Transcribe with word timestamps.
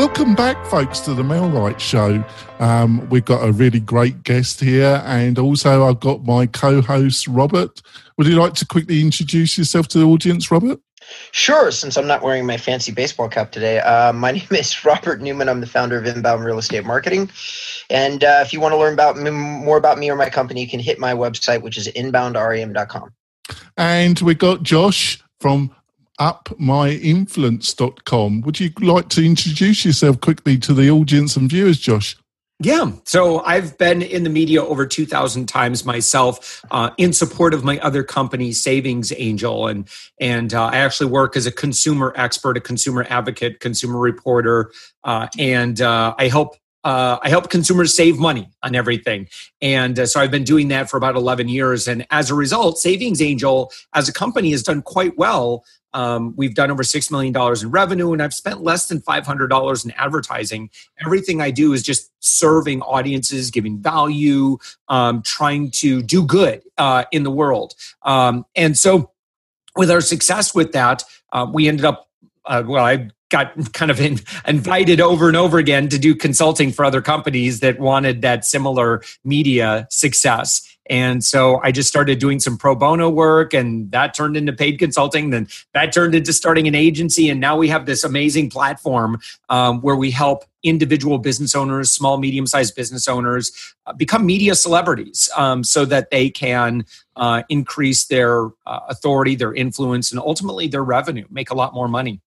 Welcome 0.00 0.34
back, 0.34 0.64
folks, 0.64 1.00
to 1.00 1.12
the 1.12 1.22
MailRight 1.22 1.78
Show. 1.78 2.24
Um, 2.58 3.06
we've 3.10 3.26
got 3.26 3.46
a 3.46 3.52
really 3.52 3.80
great 3.80 4.22
guest 4.22 4.58
here, 4.58 5.02
and 5.04 5.38
also 5.38 5.86
I've 5.86 6.00
got 6.00 6.24
my 6.24 6.46
co 6.46 6.80
host, 6.80 7.28
Robert. 7.28 7.82
Would 8.16 8.26
you 8.26 8.40
like 8.40 8.54
to 8.54 8.66
quickly 8.66 9.02
introduce 9.02 9.58
yourself 9.58 9.88
to 9.88 9.98
the 9.98 10.06
audience, 10.06 10.50
Robert? 10.50 10.80
Sure, 11.32 11.70
since 11.70 11.98
I'm 11.98 12.06
not 12.06 12.22
wearing 12.22 12.46
my 12.46 12.56
fancy 12.56 12.92
baseball 12.92 13.28
cap 13.28 13.52
today. 13.52 13.80
Uh, 13.80 14.14
my 14.14 14.30
name 14.32 14.48
is 14.52 14.86
Robert 14.86 15.20
Newman. 15.20 15.50
I'm 15.50 15.60
the 15.60 15.66
founder 15.66 15.98
of 15.98 16.06
Inbound 16.06 16.46
Real 16.46 16.56
Estate 16.56 16.86
Marketing. 16.86 17.30
And 17.90 18.24
uh, 18.24 18.38
if 18.40 18.54
you 18.54 18.60
want 18.60 18.72
to 18.72 18.78
learn 18.78 18.94
about 18.94 19.18
me, 19.18 19.28
more 19.30 19.76
about 19.76 19.98
me 19.98 20.10
or 20.10 20.16
my 20.16 20.30
company, 20.30 20.62
you 20.62 20.68
can 20.68 20.80
hit 20.80 20.98
my 20.98 21.12
website, 21.12 21.60
which 21.60 21.76
is 21.76 21.88
inboundrem.com. 21.88 23.12
And 23.76 24.18
we 24.20 24.34
got 24.34 24.62
Josh 24.62 25.22
from 25.40 25.74
upmyinfluence.com. 26.20 28.42
Would 28.42 28.60
you 28.60 28.70
like 28.80 29.08
to 29.08 29.24
introduce 29.24 29.84
yourself 29.84 30.20
quickly 30.20 30.56
to 30.58 30.72
the 30.74 30.88
audience 30.90 31.34
and 31.36 31.50
viewers, 31.50 31.80
Josh? 31.80 32.16
Yeah. 32.62 32.92
So 33.04 33.40
I've 33.40 33.78
been 33.78 34.02
in 34.02 34.22
the 34.22 34.28
media 34.28 34.62
over 34.62 34.86
2,000 34.86 35.46
times 35.46 35.86
myself 35.86 36.62
uh, 36.70 36.90
in 36.98 37.14
support 37.14 37.54
of 37.54 37.64
my 37.64 37.78
other 37.78 38.02
company, 38.02 38.52
Savings 38.52 39.14
Angel. 39.16 39.66
And, 39.66 39.88
and 40.20 40.52
uh, 40.52 40.66
I 40.66 40.76
actually 40.76 41.10
work 41.10 41.36
as 41.36 41.46
a 41.46 41.52
consumer 41.52 42.12
expert, 42.16 42.58
a 42.58 42.60
consumer 42.60 43.06
advocate, 43.08 43.60
consumer 43.60 43.98
reporter. 43.98 44.72
Uh, 45.04 45.28
and 45.38 45.80
uh, 45.80 46.14
I 46.18 46.28
help 46.28 46.54
uh, 46.84 47.18
I 47.22 47.28
help 47.28 47.50
consumers 47.50 47.94
save 47.94 48.18
money 48.18 48.48
on 48.62 48.74
everything. 48.74 49.28
And 49.60 49.98
uh, 49.98 50.06
so 50.06 50.20
I've 50.20 50.30
been 50.30 50.44
doing 50.44 50.68
that 50.68 50.88
for 50.88 50.96
about 50.96 51.16
11 51.16 51.48
years. 51.48 51.86
And 51.88 52.06
as 52.10 52.30
a 52.30 52.34
result, 52.34 52.78
Savings 52.78 53.20
Angel 53.20 53.72
as 53.94 54.08
a 54.08 54.12
company 54.12 54.50
has 54.52 54.62
done 54.62 54.82
quite 54.82 55.16
well 55.18 55.64
um, 55.92 56.34
we've 56.36 56.54
done 56.54 56.70
over 56.70 56.82
$6 56.82 57.10
million 57.10 57.34
in 57.60 57.70
revenue, 57.70 58.12
and 58.12 58.22
I've 58.22 58.34
spent 58.34 58.62
less 58.62 58.86
than 58.86 59.00
$500 59.00 59.84
in 59.84 59.90
advertising. 59.92 60.70
Everything 61.04 61.40
I 61.40 61.50
do 61.50 61.72
is 61.72 61.82
just 61.82 62.10
serving 62.20 62.82
audiences, 62.82 63.50
giving 63.50 63.78
value, 63.78 64.58
um, 64.88 65.22
trying 65.22 65.70
to 65.72 66.02
do 66.02 66.24
good 66.24 66.62
uh, 66.78 67.04
in 67.12 67.22
the 67.24 67.30
world. 67.30 67.74
Um, 68.02 68.44
and 68.54 68.78
so, 68.78 69.10
with 69.76 69.90
our 69.90 70.00
success 70.00 70.54
with 70.54 70.72
that, 70.72 71.04
uh, 71.32 71.46
we 71.52 71.68
ended 71.68 71.84
up, 71.84 72.08
uh, 72.46 72.62
well, 72.66 72.84
I 72.84 73.10
got 73.30 73.72
kind 73.72 73.90
of 73.90 74.00
in, 74.00 74.18
invited 74.46 75.00
over 75.00 75.28
and 75.28 75.36
over 75.36 75.58
again 75.58 75.88
to 75.88 75.98
do 75.98 76.14
consulting 76.14 76.72
for 76.72 76.84
other 76.84 77.00
companies 77.00 77.60
that 77.60 77.78
wanted 77.78 78.22
that 78.22 78.44
similar 78.44 79.02
media 79.24 79.86
success. 79.90 80.66
And 80.90 81.22
so 81.22 81.60
I 81.62 81.70
just 81.70 81.88
started 81.88 82.18
doing 82.18 82.40
some 82.40 82.58
pro 82.58 82.74
bono 82.74 83.08
work, 83.08 83.54
and 83.54 83.92
that 83.92 84.12
turned 84.12 84.36
into 84.36 84.52
paid 84.52 84.80
consulting. 84.80 85.30
Then 85.30 85.46
that 85.72 85.92
turned 85.92 86.16
into 86.16 86.32
starting 86.32 86.66
an 86.66 86.74
agency. 86.74 87.30
And 87.30 87.38
now 87.38 87.56
we 87.56 87.68
have 87.68 87.86
this 87.86 88.02
amazing 88.02 88.50
platform 88.50 89.20
um, 89.48 89.80
where 89.82 89.94
we 89.94 90.10
help 90.10 90.44
individual 90.64 91.18
business 91.18 91.54
owners, 91.54 91.92
small, 91.92 92.18
medium 92.18 92.44
sized 92.44 92.74
business 92.74 93.06
owners, 93.06 93.52
uh, 93.86 93.92
become 93.92 94.26
media 94.26 94.56
celebrities 94.56 95.30
um, 95.36 95.62
so 95.62 95.84
that 95.84 96.10
they 96.10 96.28
can 96.28 96.84
uh, 97.14 97.44
increase 97.48 98.06
their 98.06 98.46
uh, 98.66 98.80
authority, 98.88 99.36
their 99.36 99.54
influence, 99.54 100.10
and 100.10 100.20
ultimately 100.20 100.66
their 100.66 100.82
revenue, 100.82 101.26
make 101.30 101.50
a 101.50 101.54
lot 101.54 101.72
more 101.72 101.86
money. 101.86 102.20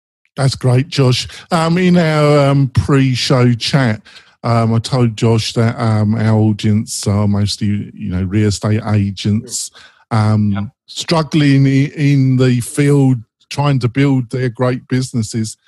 That's 0.41 0.56
great, 0.56 0.88
Josh. 0.88 1.28
Um, 1.50 1.77
in 1.77 1.98
our 1.98 2.48
um, 2.48 2.69
pre 2.69 3.14
show 3.14 3.52
chat, 3.52 4.00
um, 4.42 4.72
I 4.72 4.78
told 4.78 5.14
Josh 5.14 5.52
that 5.52 5.78
um, 5.78 6.14
our 6.14 6.38
audience 6.38 7.06
are 7.06 7.28
mostly, 7.28 7.91
you 7.92 8.08
know, 8.08 8.22
real 8.22 8.48
estate 8.48 8.80
agents 8.86 9.70
um, 10.10 10.50
yeah. 10.50 10.62
struggling 10.86 11.66
in 11.66 12.38
the 12.38 12.62
field, 12.62 13.19
trying 13.50 13.81
to 13.81 13.88
build 13.91 14.31
their 14.31 14.48
great 14.48 14.88
businesses. 14.88 15.59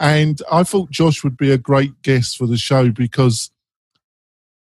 And 0.00 0.40
I 0.50 0.62
thought 0.62 0.90
Josh 0.90 1.22
would 1.22 1.36
be 1.36 1.52
a 1.52 1.58
great 1.58 2.00
guest 2.00 2.38
for 2.38 2.46
the 2.46 2.56
show 2.56 2.90
because 2.90 3.50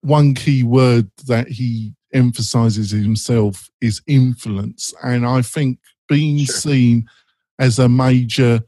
one 0.01 0.33
key 0.33 0.63
word 0.63 1.11
that 1.27 1.49
he 1.49 1.93
emphasizes 2.15 2.93
himself 2.93 3.69
is 3.83 4.01
influence. 4.07 4.95
And 5.03 5.27
I 5.27 5.43
think 5.43 5.81
being 6.09 6.47
sure. 6.47 6.55
seen 6.55 7.11
as 7.59 7.79
a 7.79 7.91
major 7.91 8.63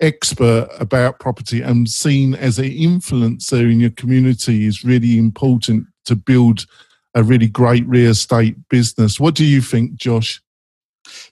expert 0.00 0.68
about 0.78 1.18
property 1.20 1.62
and 1.62 1.88
seen 1.88 2.34
as 2.34 2.58
an 2.58 2.66
influencer 2.66 3.70
in 3.70 3.80
your 3.80 3.90
community 3.90 4.66
is 4.66 4.84
really 4.84 5.18
important 5.18 5.86
to 6.04 6.16
build 6.16 6.66
a 7.14 7.22
really 7.22 7.46
great 7.46 7.86
real 7.88 8.10
estate 8.10 8.56
business. 8.68 9.18
What 9.18 9.34
do 9.34 9.44
you 9.44 9.60
think, 9.60 9.94
Josh? 9.94 10.40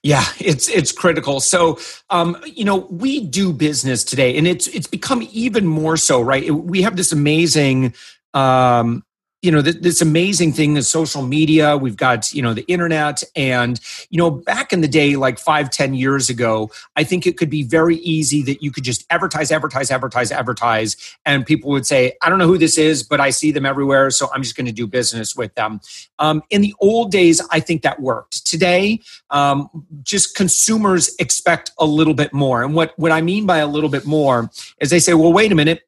Yeah, 0.03 0.25
it's 0.39 0.69
it's 0.69 0.93
critical. 0.93 1.41
So, 1.41 1.79
um, 2.11 2.37
you 2.47 2.65
know, 2.65 2.87
we 2.91 3.27
do 3.27 3.53
business 3.53 4.05
today, 4.05 4.37
and 4.37 4.47
it's 4.47 4.67
it's 4.69 4.87
become 4.87 5.27
even 5.33 5.67
more 5.67 5.97
so. 5.97 6.23
Right, 6.23 6.51
we 6.51 6.83
have 6.83 6.97
this 6.97 7.13
amazing 7.13 7.93
um, 8.35 9.05
you 9.45 9.51
know 9.51 9.61
this 9.61 10.01
amazing 10.01 10.55
thing 10.55 10.79
is 10.79 10.89
social 10.89 11.21
media. 11.21 11.77
We've 11.77 11.99
got 11.99 12.33
you 12.33 12.41
know 12.41 12.55
the 12.55 12.63
internet. 12.63 13.23
And 13.37 13.79
you 14.09 14.19
know 14.19 14.31
back 14.31 14.73
in 14.73 14.81
the 14.81 14.89
day 14.89 15.17
like 15.17 15.39
five 15.39 15.69
ten 15.71 15.93
years 15.93 16.31
ago 16.31 16.71
i 16.97 17.05
think 17.05 17.27
it 17.27 17.37
could 17.37 17.51
be 17.51 17.63
very 17.63 17.97
easy 17.97 18.43
that 18.43 18.63
you 18.63 18.71
could 18.71 18.85
just 18.85 19.05
advertise 19.11 19.53
advertise 19.53 19.91
advertise 19.91 20.33
advertise. 20.33 21.17
And 21.27 21.45
people 21.45 21.71
would 21.71 21.87
say 21.87 22.15
i 22.23 22.31
don't 22.31 22.39
know 22.39 22.47
who 22.47 22.57
this 22.57 22.79
is 22.79 23.03
but 23.03 23.21
i 23.21 23.29
see 23.31 23.53
them 23.53 23.67
everywhere 23.67 24.11
so 24.11 24.29
i'm 24.33 24.43
just 24.43 24.57
going 24.57 24.67
to 24.67 24.73
do 24.73 24.87
business 24.87 25.37
with 25.37 25.55
them. 25.55 25.81
Um, 26.19 26.43
in 26.49 26.63
the 26.63 26.75
old 26.81 27.11
days 27.11 27.41
i 27.51 27.61
think 27.61 27.83
that 27.83 28.01
worked. 28.01 28.47
Today 28.47 29.01
um, 29.31 29.69
just 30.03 30.35
consumers 30.35 31.15
expect 31.19 31.73
a 31.79 31.85
little 31.85 32.15
bit 32.15 32.33
more. 32.33 32.63
And 32.63 32.75
what 32.75 32.99
what 32.99 33.13
i 33.13 33.21
mean 33.21 33.45
by 33.45 33.59
a 33.59 33.67
little 33.67 33.91
bit 33.91 34.07
more 34.07 34.51
is 34.81 34.89
they 34.89 35.01
say 35.01 35.13
well 35.13 35.33
wait 35.33 35.53
a 35.53 35.55
minute 35.55 35.83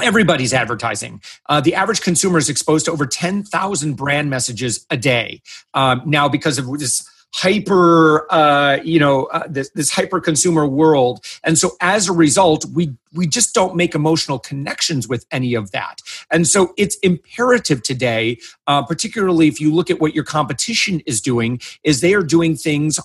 Everybody's 0.00 0.54
advertising. 0.54 1.20
Uh, 1.48 1.60
the 1.60 1.74
average 1.74 2.00
consumer 2.00 2.38
is 2.38 2.48
exposed 2.48 2.86
to 2.86 2.92
over 2.92 3.06
10,000 3.06 3.94
brand 3.94 4.30
messages 4.30 4.86
a 4.90 4.96
day. 4.96 5.42
Um, 5.74 6.02
now, 6.06 6.28
because 6.28 6.58
of 6.58 6.66
this 6.78 7.08
hyper 7.34 8.30
uh, 8.32 8.78
you 8.84 8.98
know 8.98 9.24
uh, 9.26 9.46
this, 9.48 9.70
this 9.70 9.90
hyper 9.90 10.20
consumer 10.20 10.66
world 10.66 11.24
and 11.42 11.58
so 11.58 11.70
as 11.80 12.08
a 12.08 12.12
result 12.12 12.66
we 12.66 12.94
we 13.14 13.26
just 13.26 13.54
don't 13.54 13.74
make 13.74 13.94
emotional 13.94 14.38
connections 14.38 15.08
with 15.08 15.24
any 15.30 15.54
of 15.54 15.70
that 15.70 16.02
and 16.30 16.46
so 16.46 16.74
it's 16.76 16.96
imperative 16.96 17.82
today 17.82 18.38
uh, 18.66 18.82
particularly 18.82 19.48
if 19.48 19.60
you 19.60 19.74
look 19.74 19.90
at 19.90 20.00
what 20.00 20.14
your 20.14 20.24
competition 20.24 21.00
is 21.06 21.20
doing 21.20 21.60
is 21.84 22.00
they 22.00 22.14
are 22.14 22.22
doing 22.22 22.56
things 22.56 22.98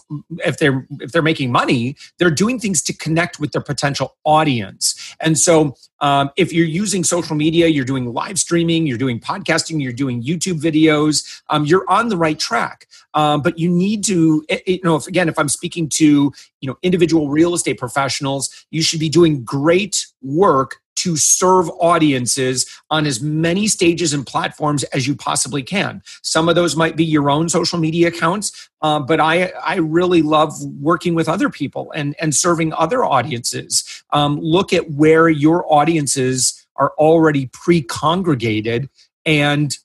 if 0.46 0.58
they're 0.58 0.86
if 1.00 1.12
they're 1.12 1.22
making 1.22 1.52
money 1.52 1.96
they're 2.18 2.32
doing 2.32 2.60
things 2.60 2.82
to 2.82 2.94
connect 2.94 3.40
with 3.40 3.52
their 3.52 3.62
potential 3.62 4.16
audience 4.24 5.16
and 5.20 5.38
so 5.38 5.76
um, 6.00 6.30
if 6.38 6.54
you're 6.54 6.66
using 6.66 7.04
social 7.04 7.36
media, 7.36 7.68
you're 7.68 7.86
doing 7.86 8.14
live 8.14 8.38
streaming, 8.38 8.86
you're 8.86 8.98
doing 8.98 9.20
podcasting, 9.20 9.82
you're 9.82 9.94
doing 9.94 10.22
YouTube 10.22 10.62
videos, 10.62 11.42
um, 11.50 11.66
you're 11.66 11.90
on 11.90 12.10
the 12.10 12.18
right 12.18 12.38
track. 12.38 12.88
Um, 13.14 13.42
but 13.42 13.58
you 13.58 13.70
need 13.70 14.04
to, 14.06 14.46
you 14.68 14.80
know, 14.84 14.96
if, 14.96 15.08
again, 15.08 15.28
if 15.28 15.40
I'm 15.40 15.50
speaking 15.50 15.90
to 15.90 16.32
you 16.62 16.68
know 16.68 16.78
individual 16.82 17.30
real 17.30 17.54
estate 17.54 17.80
professionals, 17.80 18.50
you 18.72 18.82
should 18.82 19.00
be 19.00 19.10
doing 19.10 19.44
great 19.44 20.08
work 20.22 20.82
to 21.08 21.16
serve 21.16 21.70
audiences 21.80 22.66
on 22.90 23.06
as 23.06 23.22
many 23.22 23.66
stages 23.66 24.12
and 24.12 24.28
platforms 24.28 24.84
as 24.86 25.08
you 25.08 25.16
possibly 25.16 25.64
can. 25.64 26.04
Some 26.22 26.50
of 26.50 26.56
those 26.56 26.76
might 26.76 26.98
be 26.98 27.06
your 27.06 27.30
own 27.30 27.48
social 27.48 27.80
media 27.80 28.10
accounts, 28.10 28.70
uh, 28.82 29.00
but 29.00 29.22
I 29.22 29.54
I 29.64 29.76
really 29.78 30.22
love 30.22 30.54
working 30.82 31.16
with 31.16 31.30
other 31.30 31.50
people 31.50 31.94
and 31.96 32.14
and 32.20 32.36
serving 32.36 32.74
other 32.74 33.06
audiences. 33.06 34.04
Um, 34.12 34.38
look 34.42 34.74
at 34.74 34.92
where 34.92 35.30
your 35.30 35.72
audiences 35.72 36.68
are 36.76 36.92
already 36.98 37.46
pre-congregated 37.54 38.90
and 39.26 39.78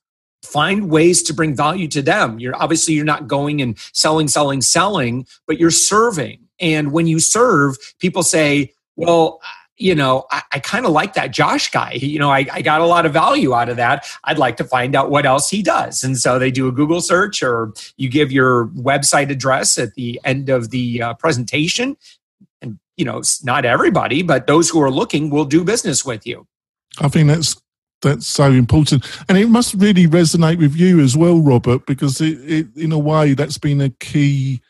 find 0.42 0.90
ways 0.90 1.22
to 1.22 1.32
bring 1.32 1.54
value 1.54 1.86
to 1.86 2.02
them 2.02 2.40
you're 2.40 2.56
obviously 2.56 2.94
you're 2.94 3.04
not 3.04 3.28
going 3.28 3.62
and 3.62 3.78
selling 3.92 4.26
selling 4.26 4.60
selling 4.60 5.24
but 5.46 5.58
you're 5.58 5.70
serving 5.70 6.40
and 6.58 6.90
when 6.90 7.06
you 7.06 7.20
serve 7.20 7.76
people 8.00 8.24
say 8.24 8.74
well 8.96 9.40
you 9.82 9.96
know, 9.96 10.26
I, 10.30 10.42
I 10.52 10.58
kind 10.60 10.86
of 10.86 10.92
like 10.92 11.14
that 11.14 11.32
Josh 11.32 11.70
guy. 11.70 11.92
You 11.94 12.18
know, 12.20 12.30
I, 12.30 12.46
I, 12.52 12.62
got 12.62 12.80
a 12.80 12.86
lot 12.86 13.04
of 13.04 13.12
value 13.12 13.52
out 13.52 13.68
of 13.68 13.76
that. 13.78 14.06
I'd 14.24 14.38
like 14.38 14.56
to 14.58 14.64
find 14.64 14.94
out 14.94 15.10
what 15.10 15.26
else 15.26 15.50
he 15.50 15.60
does. 15.60 16.04
And 16.04 16.16
so 16.16 16.38
they 16.38 16.52
do 16.52 16.68
a 16.68 16.72
Google 16.72 17.00
search 17.00 17.42
or 17.42 17.72
you 17.96 18.08
give 18.08 18.30
your 18.30 18.68
website 18.68 19.30
address 19.30 19.78
at 19.78 19.94
the 19.94 20.20
end 20.24 20.48
of 20.48 20.70
the 20.70 21.02
uh, 21.02 21.14
presentation. 21.14 21.96
And, 22.60 22.78
you 22.96 23.04
know, 23.04 23.22
not 23.42 23.64
everybody, 23.64 24.22
but 24.22 24.46
those 24.46 24.70
who 24.70 24.80
are 24.80 24.90
looking 24.90 25.30
will 25.30 25.46
do 25.46 25.64
business 25.64 26.04
with 26.04 26.26
you. 26.26 26.46
I 27.00 27.08
think 27.08 27.28
that's 27.28 27.56
that's 28.02 28.26
so 28.26 28.50
important 28.50 29.04
and 29.28 29.38
it 29.38 29.48
must 29.48 29.74
really 29.74 30.08
resonate 30.08 30.58
with 30.58 30.74
you 30.74 30.98
as 30.98 31.16
well 31.16 31.38
robert 31.38 31.86
because 31.86 32.20
it, 32.20 32.36
it, 32.50 32.66
in 32.76 32.90
a 32.90 32.98
way 32.98 33.32
that's 33.32 33.58
been 33.58 33.80
a 33.80 33.90
key 33.90 34.60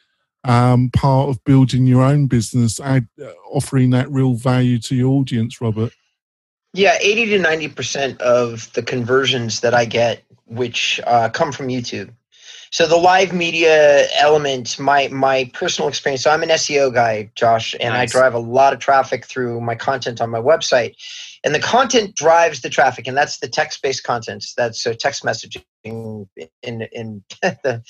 um, 0.45 0.91
part 0.91 1.29
of 1.29 1.43
building 1.45 1.87
your 1.87 2.03
own 2.03 2.27
business, 2.27 2.81
add, 2.81 3.09
uh, 3.23 3.33
offering 3.51 3.91
that 3.91 4.11
real 4.11 4.35
value 4.35 4.79
to 4.81 4.95
your 4.95 5.13
audience, 5.13 5.61
Robert? 5.61 5.93
Yeah, 6.75 6.97
80 7.01 7.27
to 7.27 7.39
90% 7.39 8.19
of 8.19 8.73
the 8.73 8.83
conversions 8.83 9.61
that 9.61 9.75
I 9.75 9.85
get, 9.85 10.25
which 10.47 11.01
uh, 11.07 11.29
come 11.29 11.53
from 11.53 11.69
YouTube. 11.69 12.11
So 12.71 12.87
the 12.87 12.97
live 12.97 13.35
media 13.35 14.07
element, 14.19 14.79
my 14.79 15.09
my 15.09 15.51
personal 15.53 15.91
experience. 15.91 16.23
So 16.23 16.31
I'm 16.31 16.43
an 16.43 16.49
SEO 16.49 16.93
guy, 16.93 17.31
Josh, 17.35 17.75
and 17.79 17.93
nice. 17.93 18.17
I 18.17 18.19
drive 18.19 18.33
a 18.33 18.39
lot 18.39 18.73
of 18.73 18.79
traffic 18.79 19.27
through 19.27 19.61
my 19.61 19.75
content 19.75 20.23
on 20.23 20.31
my 20.31 20.41
website. 20.41 20.95
and 21.45 21.55
the 21.55 21.61
content 21.61 22.15
drives 22.15 22.63
the 22.63 22.71
traffic 22.71 23.07
and 23.07 23.17
that's 23.17 23.39
the 23.39 23.49
text-based 23.49 24.05
content 24.05 24.45
that's 24.57 24.83
so 24.83 24.93
text 24.93 25.23
messaging 25.25 25.65
in 26.63 26.83
in 26.93 27.25
the, 27.43 27.83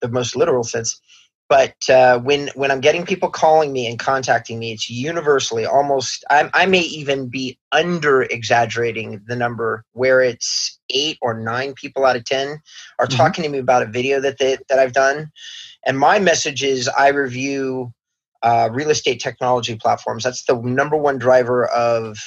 the 0.00 0.08
most 0.08 0.34
literal 0.36 0.64
sense 0.64 1.00
but 1.48 1.74
uh, 1.90 2.18
when 2.20 2.48
when 2.54 2.70
i'm 2.70 2.80
getting 2.80 3.04
people 3.04 3.30
calling 3.30 3.72
me 3.72 3.86
and 3.86 3.98
contacting 3.98 4.58
me 4.58 4.72
it's 4.72 4.88
universally 4.88 5.64
almost 5.64 6.24
i 6.30 6.48
i 6.54 6.66
may 6.66 6.80
even 6.80 7.28
be 7.28 7.58
under 7.72 8.22
exaggerating 8.22 9.20
the 9.26 9.36
number 9.36 9.84
where 9.92 10.20
it's 10.20 10.78
eight 10.90 11.18
or 11.22 11.34
nine 11.34 11.74
people 11.74 12.04
out 12.04 12.16
of 12.16 12.24
ten 12.24 12.60
are 12.98 13.06
mm-hmm. 13.06 13.16
talking 13.16 13.42
to 13.42 13.50
me 13.50 13.58
about 13.58 13.82
a 13.82 13.86
video 13.86 14.20
that 14.20 14.38
they, 14.38 14.56
that 14.68 14.78
i've 14.78 14.92
done. 14.92 15.30
And 15.86 15.98
my 15.98 16.18
message 16.18 16.62
is 16.62 16.88
i 16.88 17.08
review 17.08 17.92
uh, 18.44 18.68
real 18.70 18.90
estate 18.90 19.20
technology 19.20 19.74
platforms. 19.74 20.22
That's 20.22 20.44
the 20.44 20.54
number 20.60 20.96
one 20.96 21.18
driver 21.18 21.66
of 21.66 22.18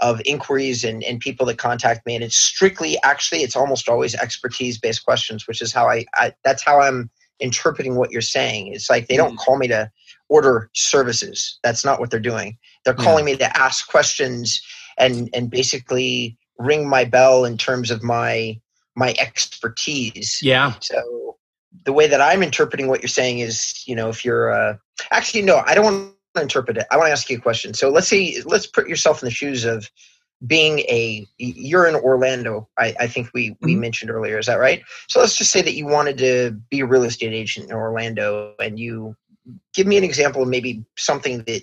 of 0.00 0.20
inquiries 0.26 0.84
and, 0.84 1.02
and 1.04 1.20
people 1.20 1.46
that 1.46 1.56
contact 1.56 2.04
me. 2.04 2.14
And 2.16 2.24
it's 2.24 2.36
strictly 2.36 2.98
actually 3.02 3.42
it's 3.42 3.56
almost 3.56 3.88
always 3.88 4.14
expertise 4.14 4.78
based 4.78 5.04
questions 5.04 5.46
which 5.46 5.62
is 5.62 5.72
how 5.72 5.88
I, 5.88 6.04
I, 6.14 6.32
that's 6.42 6.62
how 6.64 6.80
i'm 6.80 7.10
interpreting 7.40 7.96
what 7.96 8.10
you're 8.10 8.20
saying 8.20 8.72
it's 8.72 8.90
like 8.90 9.08
they 9.08 9.16
don't 9.16 9.34
mm. 9.34 9.38
call 9.38 9.56
me 9.56 9.68
to 9.68 9.90
order 10.28 10.70
services 10.74 11.58
that's 11.62 11.84
not 11.84 12.00
what 12.00 12.10
they're 12.10 12.20
doing 12.20 12.56
they're 12.84 12.94
calling 12.94 13.26
yeah. 13.26 13.32
me 13.32 13.38
to 13.38 13.56
ask 13.56 13.88
questions 13.88 14.62
and 14.98 15.28
and 15.34 15.50
basically 15.50 16.36
ring 16.58 16.88
my 16.88 17.04
bell 17.04 17.44
in 17.44 17.58
terms 17.58 17.90
of 17.90 18.02
my 18.02 18.58
my 18.96 19.14
expertise 19.18 20.38
yeah 20.42 20.74
so 20.80 21.36
the 21.84 21.92
way 21.92 22.06
that 22.06 22.20
i'm 22.20 22.42
interpreting 22.42 22.88
what 22.88 23.02
you're 23.02 23.08
saying 23.08 23.40
is 23.40 23.82
you 23.86 23.96
know 23.96 24.08
if 24.08 24.24
you're 24.24 24.52
uh 24.52 24.76
actually 25.10 25.42
no 25.42 25.62
i 25.66 25.74
don't 25.74 25.84
want 25.84 26.14
to 26.34 26.42
interpret 26.42 26.76
it. 26.76 26.86
I 26.90 26.96
want 26.96 27.08
to 27.08 27.12
ask 27.12 27.30
you 27.30 27.38
a 27.38 27.40
question. 27.40 27.74
So 27.74 27.90
let's 27.90 28.08
say 28.08 28.42
let's 28.44 28.66
put 28.66 28.88
yourself 28.88 29.22
in 29.22 29.26
the 29.26 29.34
shoes 29.34 29.64
of 29.64 29.90
being 30.46 30.80
a 30.80 31.26
you're 31.38 31.86
in 31.86 31.94
Orlando. 31.94 32.68
I, 32.78 32.94
I 33.00 33.06
think 33.06 33.30
we 33.34 33.56
we 33.60 33.72
mm-hmm. 33.72 33.80
mentioned 33.80 34.10
earlier. 34.10 34.38
Is 34.38 34.46
that 34.46 34.58
right? 34.58 34.82
So 35.08 35.20
let's 35.20 35.36
just 35.36 35.50
say 35.50 35.62
that 35.62 35.74
you 35.74 35.86
wanted 35.86 36.18
to 36.18 36.52
be 36.70 36.80
a 36.80 36.86
real 36.86 37.04
estate 37.04 37.32
agent 37.32 37.70
in 37.70 37.76
Orlando, 37.76 38.54
and 38.60 38.78
you 38.78 39.16
give 39.72 39.86
me 39.86 39.96
an 39.96 40.04
example 40.04 40.42
of 40.42 40.48
maybe 40.48 40.84
something 40.96 41.38
that 41.44 41.62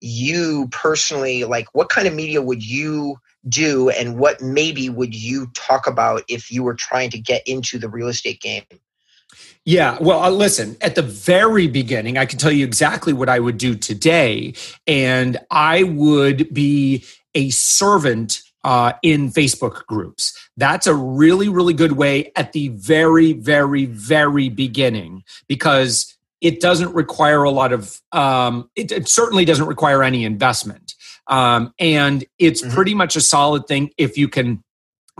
you 0.00 0.68
personally 0.70 1.44
like. 1.44 1.66
What 1.72 1.88
kind 1.88 2.06
of 2.06 2.14
media 2.14 2.42
would 2.42 2.64
you 2.64 3.18
do, 3.48 3.90
and 3.90 4.18
what 4.18 4.40
maybe 4.40 4.88
would 4.88 5.14
you 5.14 5.48
talk 5.54 5.86
about 5.86 6.24
if 6.28 6.50
you 6.50 6.62
were 6.62 6.74
trying 6.74 7.10
to 7.10 7.18
get 7.18 7.46
into 7.46 7.78
the 7.78 7.88
real 7.88 8.08
estate 8.08 8.40
game? 8.40 8.64
Yeah, 9.64 9.96
well, 10.00 10.22
uh, 10.22 10.30
listen, 10.30 10.76
at 10.80 10.94
the 10.94 11.02
very 11.02 11.68
beginning, 11.68 12.18
I 12.18 12.26
can 12.26 12.38
tell 12.38 12.52
you 12.52 12.64
exactly 12.64 13.12
what 13.12 13.28
I 13.28 13.38
would 13.38 13.56
do 13.56 13.74
today. 13.74 14.54
And 14.86 15.38
I 15.50 15.84
would 15.84 16.52
be 16.52 17.04
a 17.34 17.50
servant 17.50 18.42
uh, 18.64 18.94
in 19.02 19.30
Facebook 19.30 19.86
groups. 19.86 20.36
That's 20.56 20.86
a 20.86 20.94
really, 20.94 21.48
really 21.48 21.74
good 21.74 21.92
way 21.92 22.32
at 22.34 22.52
the 22.52 22.68
very, 22.68 23.34
very, 23.34 23.84
very 23.84 24.48
beginning 24.48 25.22
because 25.48 26.16
it 26.40 26.60
doesn't 26.60 26.94
require 26.94 27.42
a 27.42 27.50
lot 27.50 27.72
of, 27.72 28.00
um, 28.12 28.70
it, 28.74 28.90
it, 28.90 29.08
certainly 29.08 29.44
doesn't 29.44 29.66
require 29.66 30.02
any 30.02 30.24
investment. 30.24 30.94
Um, 31.26 31.72
and 31.78 32.24
it's 32.38 32.62
mm-hmm. 32.62 32.74
pretty 32.74 32.94
much 32.94 33.16
a 33.16 33.20
solid 33.20 33.66
thing 33.66 33.90
if 33.96 34.18
you 34.18 34.28
can 34.28 34.63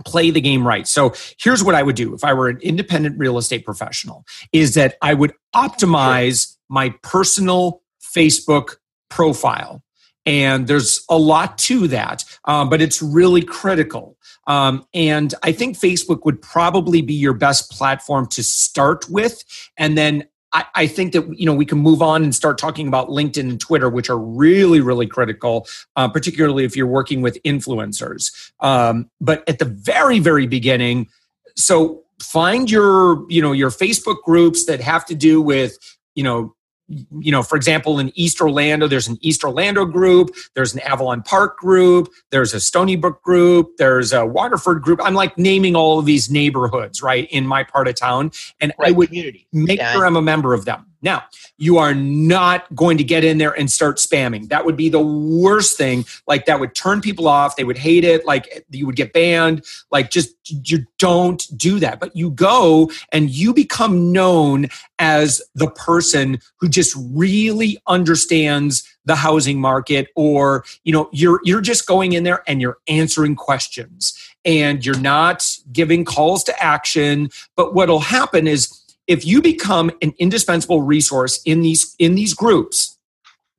play 0.03 0.29
the 0.29 0.41
game 0.41 0.67
right. 0.67 0.87
So 0.87 1.13
here's 1.39 1.63
what 1.63 1.75
I 1.75 1.83
would 1.83 1.95
do 1.95 2.13
if 2.13 2.23
I 2.23 2.33
were 2.33 2.49
an 2.49 2.59
independent 2.61 3.17
real 3.17 3.37
estate 3.37 3.65
professional 3.65 4.25
is 4.51 4.73
that 4.73 4.95
I 5.01 5.13
would 5.13 5.33
optimize 5.55 6.55
my 6.69 6.89
personal 7.01 7.81
Facebook 8.01 8.77
profile. 9.09 9.83
And 10.25 10.67
there's 10.67 11.05
a 11.07 11.17
lot 11.17 11.57
to 11.59 11.87
that, 11.89 12.23
um, 12.45 12.69
but 12.69 12.81
it's 12.81 13.01
really 13.01 13.43
critical. 13.43 14.17
Um, 14.47 14.85
and 14.93 15.33
I 15.43 15.51
think 15.51 15.77
Facebook 15.77 16.25
would 16.25 16.41
probably 16.41 17.01
be 17.01 17.13
your 17.13 17.33
best 17.33 17.69
platform 17.71 18.27
to 18.29 18.43
start 18.43 19.07
with. 19.09 19.43
And 19.77 19.97
then 19.97 20.25
I, 20.55 20.65
I, 20.73 20.87
think 20.87 21.11
that 21.11 21.37
you 21.37 21.45
know 21.45 21.53
we 21.53 21.65
can 21.65 21.79
move 21.79 22.01
on 22.01 22.23
and 22.23 22.33
start 22.33 22.57
talking 22.57 22.87
about 22.87 23.09
LinkedIn 23.09 23.49
and 23.49 23.59
Twitter, 23.59 23.89
which 23.89 24.09
are 24.09 24.17
really 24.17 24.79
really 24.79 25.05
critical, 25.05 25.67
uh, 25.97 26.07
particularly 26.07 26.63
if 26.63 26.77
you're 26.77 26.87
working 26.87 27.21
with 27.21 27.37
influencers. 27.43 28.31
Um, 28.61 29.09
but 29.19 29.47
at 29.49 29.59
the 29.59 29.65
very 29.65 30.19
very 30.19 30.47
beginning, 30.47 31.09
so 31.57 32.03
find 32.23 32.71
your 32.71 33.29
you 33.29 33.41
know 33.41 33.51
your 33.51 33.69
Facebook 33.69 34.23
groups 34.23 34.65
that 34.65 34.79
have 34.79 35.05
to 35.07 35.15
do 35.15 35.41
with 35.41 35.77
you 36.15 36.23
know 36.23 36.55
you 36.87 37.31
know, 37.31 37.41
for 37.41 37.55
example, 37.55 37.99
in 37.99 38.11
East 38.15 38.39
Orlando, 38.39 38.87
there's 38.87 39.07
an 39.07 39.17
East 39.21 39.43
Orlando 39.43 39.85
group, 39.85 40.35
there's 40.53 40.73
an 40.73 40.81
Avalon 40.81 41.23
Park 41.23 41.57
group, 41.57 42.09
there's 42.29 42.53
a 42.53 42.59
Stony 42.59 42.95
Brook 42.95 43.21
group, 43.23 43.77
there's 43.77 44.13
a 44.13 44.25
Waterford 44.25 44.81
group. 44.81 44.99
I'm 45.03 45.15
like 45.15 45.37
naming 45.37 45.75
all 45.75 45.99
of 45.99 46.05
these 46.05 46.29
neighborhoods, 46.29 47.01
right, 47.01 47.27
in 47.31 47.47
my 47.47 47.63
part 47.63 47.87
of 47.87 47.95
town. 47.95 48.31
And 48.59 48.71
right, 48.77 48.89
I 48.89 48.91
would 48.91 49.07
community. 49.07 49.47
make 49.51 49.79
yeah. 49.79 49.93
sure 49.93 50.05
I'm 50.05 50.15
a 50.15 50.21
member 50.21 50.53
of 50.53 50.65
them. 50.65 50.85
Now, 51.05 51.23
you 51.57 51.77
are 51.77 51.93
not 51.93 52.73
going 52.75 52.97
to 52.97 53.03
get 53.03 53.23
in 53.23 53.37
there 53.37 53.53
and 53.53 53.69
start 53.71 53.97
spamming. 53.97 54.49
That 54.49 54.65
would 54.65 54.75
be 54.75 54.89
the 54.89 54.99
worst 54.99 55.77
thing. 55.77 56.03
Like, 56.27 56.47
that 56.47 56.59
would 56.59 56.73
turn 56.73 56.99
people 56.99 57.27
off. 57.27 57.55
They 57.55 57.63
would 57.63 57.77
hate 57.77 58.03
it. 58.03 58.25
Like, 58.25 58.65
you 58.71 58.87
would 58.87 58.95
get 58.95 59.13
banned. 59.13 59.63
Like, 59.91 60.09
just 60.09 60.33
you 60.49 60.85
don't 60.97 61.45
do 61.55 61.79
that. 61.79 61.99
But 61.99 62.15
you 62.15 62.31
go 62.31 62.89
and 63.11 63.29
you 63.29 63.53
become 63.53 64.11
known 64.11 64.65
as 64.97 65.43
the 65.53 65.69
person 65.69 66.39
who 66.57 66.67
just 66.67 66.97
really 67.11 67.77
understands 67.85 68.83
the 69.05 69.15
housing 69.15 69.61
market 69.61 70.07
or 70.15 70.65
you 70.83 70.91
know 70.91 71.09
you're 71.11 71.39
you're 71.43 71.61
just 71.61 71.85
going 71.85 72.13
in 72.13 72.23
there 72.23 72.41
and 72.47 72.59
you're 72.59 72.79
answering 72.87 73.35
questions 73.35 74.17
and 74.43 74.83
you're 74.83 74.97
not 74.97 75.47
giving 75.71 76.03
calls 76.03 76.43
to 76.43 76.63
action 76.63 77.29
but 77.55 77.75
what'll 77.75 77.99
happen 77.99 78.47
is 78.47 78.84
if 79.07 79.25
you 79.25 79.41
become 79.41 79.91
an 80.01 80.13
indispensable 80.19 80.81
resource 80.81 81.41
in 81.45 81.61
these 81.61 81.95
in 81.99 82.15
these 82.15 82.33
groups 82.33 82.97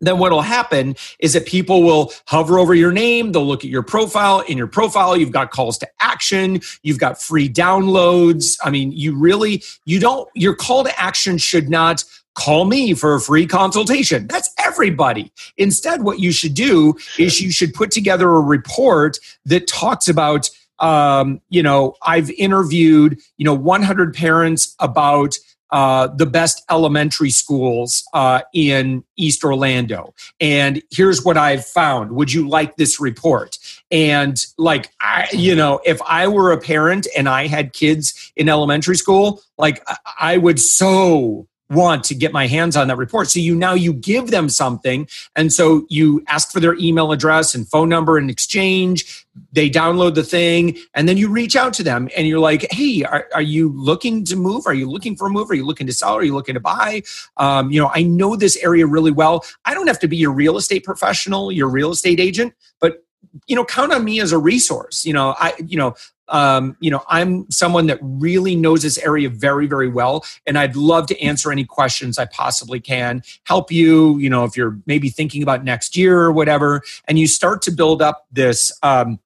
then 0.01 0.19
what 0.19 0.31
will 0.31 0.43
happen 0.43 0.95
is 1.21 1.33
that 1.33 1.47
people 1.47 1.83
will 1.83 2.13
hover 2.27 2.59
over 2.59 2.75
your 2.75 2.93
name 2.93 3.33
they'll 3.33 3.47
look 3.47 3.65
at 3.65 3.71
your 3.71 3.83
profile 3.83 4.41
in 4.41 4.59
your 4.59 4.67
profile 4.67 5.17
you've 5.17 5.33
got 5.33 5.51
calls 5.51 5.79
to 5.79 5.89
action 6.01 6.61
you've 6.83 6.99
got 6.99 7.21
free 7.21 7.49
downloads. 7.49 8.59
I 8.63 8.71
mean 8.71 8.93
you 8.93 9.19
really 9.19 9.63
you 9.85 10.01
don't 10.01 10.29
your 10.35 10.55
call 10.55 10.85
to 10.85 11.01
action 11.01 11.39
should 11.39 11.69
not 11.69 12.05
call 12.35 12.67
me 12.67 12.93
for 12.93 13.15
a 13.15 13.21
free 13.21 13.47
consultation. 13.47 14.27
That's 14.27 14.51
everybody. 14.59 15.33
Instead 15.57 16.03
what 16.03 16.21
you 16.21 16.33
should 16.33 16.55
do 16.55 16.95
is 17.19 17.41
you 17.41 17.51
should 17.51 17.73
put 17.73 17.91
together 17.91 18.29
a 18.29 18.41
report 18.41 19.19
that 19.47 19.67
talks 19.67 20.07
about 20.07 20.51
um, 20.79 21.41
you 21.49 21.63
know, 21.63 21.95
I've 22.03 22.31
interviewed, 22.31 23.19
you 23.37 23.45
know, 23.45 23.55
100 23.55 24.15
parents 24.15 24.75
about 24.79 25.37
uh, 25.71 26.07
the 26.07 26.27
best 26.27 26.65
elementary 26.71 27.31
schools 27.31 28.05
uh, 28.13 28.41
in 28.53 29.03
East 29.17 29.45
Orlando. 29.45 30.15
And 30.41 30.83
here's 30.91 31.25
what 31.25 31.37
I've 31.37 31.67
found. 31.67 32.13
Would 32.13 32.33
you 32.33 32.49
like 32.49 32.77
this 32.77 33.01
report? 33.01 33.59
And 33.91 34.45
like, 34.59 34.93
I, 35.01 35.27
you 35.33 35.57
know, 35.57 35.81
if 35.85 36.01
I 36.03 36.29
were 36.29 36.53
a 36.53 36.61
parent 36.61 37.09
and 37.17 37.29
I 37.29 37.49
had 37.49 37.73
kids 37.73 38.33
in 38.37 38.49
elementary 38.49 38.97
school, 38.97 39.43
like 39.59 39.85
I 40.21 40.37
would 40.37 40.61
so 40.61 41.49
want 41.71 42.05
to 42.05 42.15
get 42.15 42.33
my 42.33 42.47
hands 42.47 42.77
on 42.77 42.89
that 42.89 42.97
report. 42.97 43.29
So 43.29 43.41
you 43.41 43.55
now 43.55 43.75
you 43.75 43.93
give 43.93 44.31
them 44.31 44.49
something. 44.49 45.09
And 45.35 45.53
so 45.53 45.87
you 45.89 46.25
ask 46.29 46.53
for 46.53 46.61
their 46.61 46.75
email 46.75 47.13
address 47.13 47.55
and 47.55 47.69
phone 47.69 47.89
number 47.89 48.19
in 48.19 48.31
exchange. 48.31 49.27
They 49.53 49.69
download 49.69 50.15
the 50.15 50.23
thing 50.23 50.79
and 50.95 51.09
then 51.09 51.17
you 51.17 51.29
reach 51.29 51.57
out 51.57 51.75
to 51.75 51.83
them 51.83 52.09
and 52.17 52.27
you're 52.27 52.39
like, 52.39 52.67
Hey, 52.71 53.03
are, 53.05 53.27
are 53.35 53.43
you 53.43 53.73
looking 53.75 54.25
to 54.27 54.37
move? 54.37 54.67
Are 54.67 54.75
you 54.75 54.89
looking 54.89 55.17
for 55.17 55.27
a 55.27 55.31
move? 55.31 55.51
Are 55.51 55.55
you 55.55 55.67
looking 55.67 55.87
to 55.89 55.93
sell? 55.93 56.17
Are 56.17 56.23
you 56.23 56.35
looking 56.35 56.55
to 56.55 56.61
buy? 56.61 57.03
Um, 57.37 57.71
you 57.71 57.81
know, 57.81 57.91
I 57.93 58.03
know 58.03 58.37
this 58.37 58.57
area 58.59 58.87
really 58.87 59.11
well. 59.11 59.45
I 59.65 59.75
don't 59.75 59.89
have 59.89 59.99
to 60.01 60.09
be 60.09 60.17
your 60.17 60.33
real 60.33 60.57
estate 60.57 60.85
professional, 60.85 61.51
your 61.51 61.69
real 61.69 61.91
estate 61.91 62.21
agent, 62.21 62.55
but 62.81 63.03
you 63.47 63.57
know 63.57 63.65
count 63.65 63.93
on 63.93 64.05
me 64.05 64.21
as 64.21 64.33
a 64.33 64.39
resource 64.39 65.05
you 65.05 65.13
know 65.13 65.35
i 65.39 65.53
you 65.67 65.77
know 65.77 65.95
um, 66.29 66.77
you 66.81 66.91
know, 66.91 67.03
I'm 67.09 67.51
someone 67.51 67.87
that 67.87 67.99
really 68.03 68.57
knows 68.57 68.83
this 68.83 68.99
area 68.99 69.29
very, 69.29 69.67
very 69.67 69.89
well, 69.89 70.25
and 70.47 70.59
I'd 70.59 70.77
love 70.77 71.07
to 71.09 71.21
answer 71.21 71.53
any 71.53 71.65
questions 71.65 72.19
I 72.19 72.27
possibly 72.27 72.81
can, 72.81 73.23
help 73.45 73.71
you. 73.71 74.19
You 74.19 74.31
know, 74.31 74.45
if 74.45 74.57
you're 74.57 74.79
maybe 74.87 75.09
thinking 75.09 75.43
about 75.43 75.65
next 75.65 75.97
year 75.97 76.21
or 76.21 76.33
whatever, 76.33 76.83
and 77.07 77.19
you 77.19 77.27
start 77.27 77.63
to 77.63 77.71
build 77.71 78.03
up 78.03 78.27
this, 78.33 78.73
um, 78.83 79.19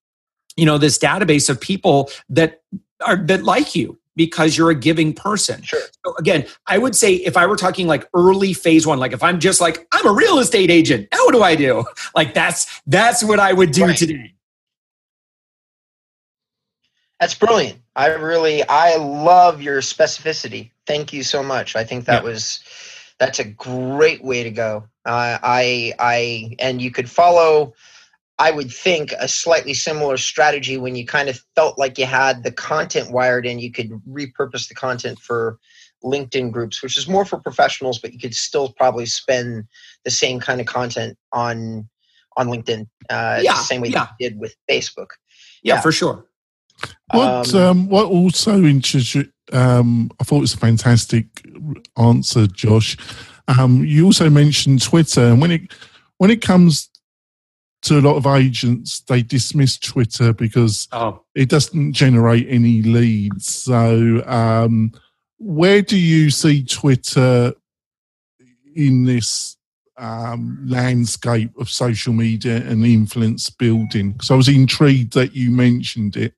you 0.57 0.67
know, 0.67 0.79
this 0.79 0.99
database 0.99 1.49
of 1.49 1.61
people 1.61 2.11
that 2.29 2.63
are 3.07 3.17
that 3.17 3.45
like 3.45 3.75
you 3.75 3.99
because 4.17 4.59
you're 4.59 4.71
a 4.71 4.75
giving 4.75 5.15
person. 5.15 5.63
Sure. 5.63 5.81
So 6.05 6.15
again, 6.17 6.47
I 6.67 6.77
would 6.77 6.95
say 6.95 7.15
if 7.15 7.37
I 7.37 7.47
were 7.47 7.57
talking 7.57 7.87
like 7.87 8.07
early 8.13 8.53
phase 8.53 8.87
one, 8.87 8.99
like 8.99 9.13
if 9.13 9.23
I'm 9.23 9.41
just 9.41 9.61
like 9.61 9.87
I'm 9.93 10.07
a 10.07 10.13
real 10.13 10.39
estate 10.39 10.71
agent, 10.71 11.09
now 11.13 11.25
what 11.25 11.33
do 11.33 11.43
I 11.43 11.55
do? 11.55 11.85
Like 12.15 12.35
that's 12.35 12.81
that's 12.87 13.23
what 13.23 13.39
I 13.39 13.53
would 13.53 13.71
do 13.71 13.87
right. 13.87 13.97
today. 13.97 14.35
That's 17.21 17.35
brilliant. 17.35 17.79
I 17.95 18.07
really, 18.15 18.67
I 18.67 18.97
love 18.97 19.61
your 19.61 19.83
specificity. 19.83 20.71
Thank 20.87 21.13
you 21.13 21.23
so 21.23 21.43
much. 21.43 21.77
I 21.77 21.85
think 21.85 22.07
that 22.07 22.25
yeah. 22.25 22.31
was, 22.31 22.61
that's 23.19 23.39
a 23.39 23.45
great 23.45 24.25
way 24.25 24.43
to 24.43 24.51
go. 24.51 24.89
Uh, 25.05 25.39
I, 25.43 25.93
I, 25.99 26.57
and 26.59 26.81
you 26.81 26.91
could 26.91 27.11
follow. 27.11 27.75
I 28.39 28.51
would 28.51 28.73
think 28.73 29.13
a 29.19 29.29
slightly 29.29 29.75
similar 29.75 30.17
strategy 30.17 30.79
when 30.79 30.97
you 30.97 31.05
kind 31.05 31.29
of 31.29 31.39
felt 31.55 31.79
like 31.79 31.99
you 31.99 32.07
had 32.07 32.43
the 32.43 32.51
content 32.51 33.13
wired 33.13 33.45
in, 33.45 33.59
you 33.59 33.71
could 33.71 33.91
repurpose 34.09 34.67
the 34.67 34.75
content 34.75 35.19
for 35.19 35.59
LinkedIn 36.03 36.51
groups, 36.51 36.83
which 36.83 36.97
is 36.97 37.07
more 37.07 37.27
for 37.27 37.39
professionals, 37.39 37.99
but 37.99 38.15
you 38.15 38.19
could 38.19 38.35
still 38.35 38.73
probably 38.73 39.05
spend 39.05 39.65
the 40.05 40.11
same 40.11 40.41
kind 40.41 40.59
of 40.59 40.67
content 40.67 41.19
on 41.33 41.87
on 42.39 42.47
LinkedIn. 42.47 42.87
Uh, 43.11 43.41
yeah, 43.43 43.53
the 43.53 43.59
same 43.59 43.83
way 43.83 43.89
yeah. 43.89 44.07
you 44.19 44.31
did 44.31 44.41
with 44.41 44.57
Facebook. 44.71 45.09
Yeah, 45.63 45.75
yeah. 45.75 45.81
for 45.83 45.93
sure. 45.93 46.25
What 47.13 47.55
um, 47.55 47.63
um, 47.63 47.89
what 47.89 48.07
also 48.07 48.65
interests 48.65 49.15
you? 49.15 49.27
Um, 49.53 50.11
I 50.21 50.25
thought 50.25 50.39
it 50.39 50.43
was 50.43 50.55
a 50.55 50.59
fantastic 50.59 51.27
answer, 51.99 52.47
Josh. 52.47 52.97
Um, 53.49 53.85
you 53.85 54.07
also 54.07 54.31
mentioned 54.31 54.83
Twitter, 54.83 55.23
and 55.23 55.41
when 55.41 55.51
it 55.51 55.73
when 56.19 56.31
it 56.31 56.43
comes 56.43 56.91
to 57.83 57.99
a 57.99 58.03
lot 58.03 58.17
of 58.17 58.27
agents, 58.27 59.01
they 59.01 59.23
dismiss 59.23 59.79
Twitter 59.79 60.33
because 60.33 60.87
oh. 60.93 61.23
it 61.35 61.49
doesn't 61.49 61.93
generate 61.93 62.47
any 62.49 62.83
leads. 62.83 63.53
So, 63.53 64.23
um, 64.27 64.93
where 65.39 65.81
do 65.81 65.99
you 65.99 66.31
see 66.31 66.63
Twitter 66.63 67.55
in 68.77 69.05
this 69.05 69.57
um, 69.97 70.59
landscape 70.67 71.57
of 71.59 71.71
social 71.71 72.13
media 72.13 72.57
and 72.57 72.85
influence 72.85 73.49
building? 73.49 74.13
Because 74.13 74.31
I 74.31 74.35
was 74.35 74.49
intrigued 74.49 75.15
that 75.15 75.35
you 75.35 75.51
mentioned 75.51 76.17
it. 76.17 76.35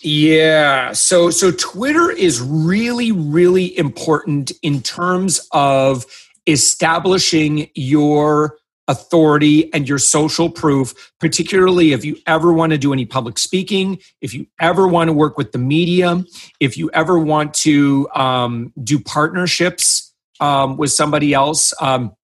Yeah. 0.00 0.92
So 0.92 1.30
so 1.30 1.50
Twitter 1.50 2.10
is 2.10 2.40
really 2.40 3.12
really 3.12 3.76
important 3.76 4.52
in 4.62 4.82
terms 4.82 5.46
of 5.52 6.06
establishing 6.46 7.70
your 7.74 8.58
authority 8.88 9.72
and 9.74 9.88
your 9.88 9.98
social 9.98 10.48
proof, 10.48 11.12
particularly 11.18 11.92
if 11.92 12.04
you 12.04 12.16
ever 12.26 12.52
want 12.52 12.70
to 12.70 12.78
do 12.78 12.92
any 12.92 13.04
public 13.04 13.38
speaking, 13.38 13.98
if 14.20 14.32
you 14.32 14.46
ever 14.60 14.86
want 14.86 15.08
to 15.08 15.12
work 15.12 15.36
with 15.36 15.52
the 15.52 15.58
media, 15.58 16.24
if 16.60 16.76
you 16.76 16.90
ever 16.92 17.18
want 17.18 17.52
to 17.52 18.08
um, 18.14 18.72
do 18.82 19.00
partnerships 19.00 20.14
um, 20.40 20.76
with 20.76 20.92
somebody 20.92 21.34
else. 21.34 21.74
Um, 21.80 22.14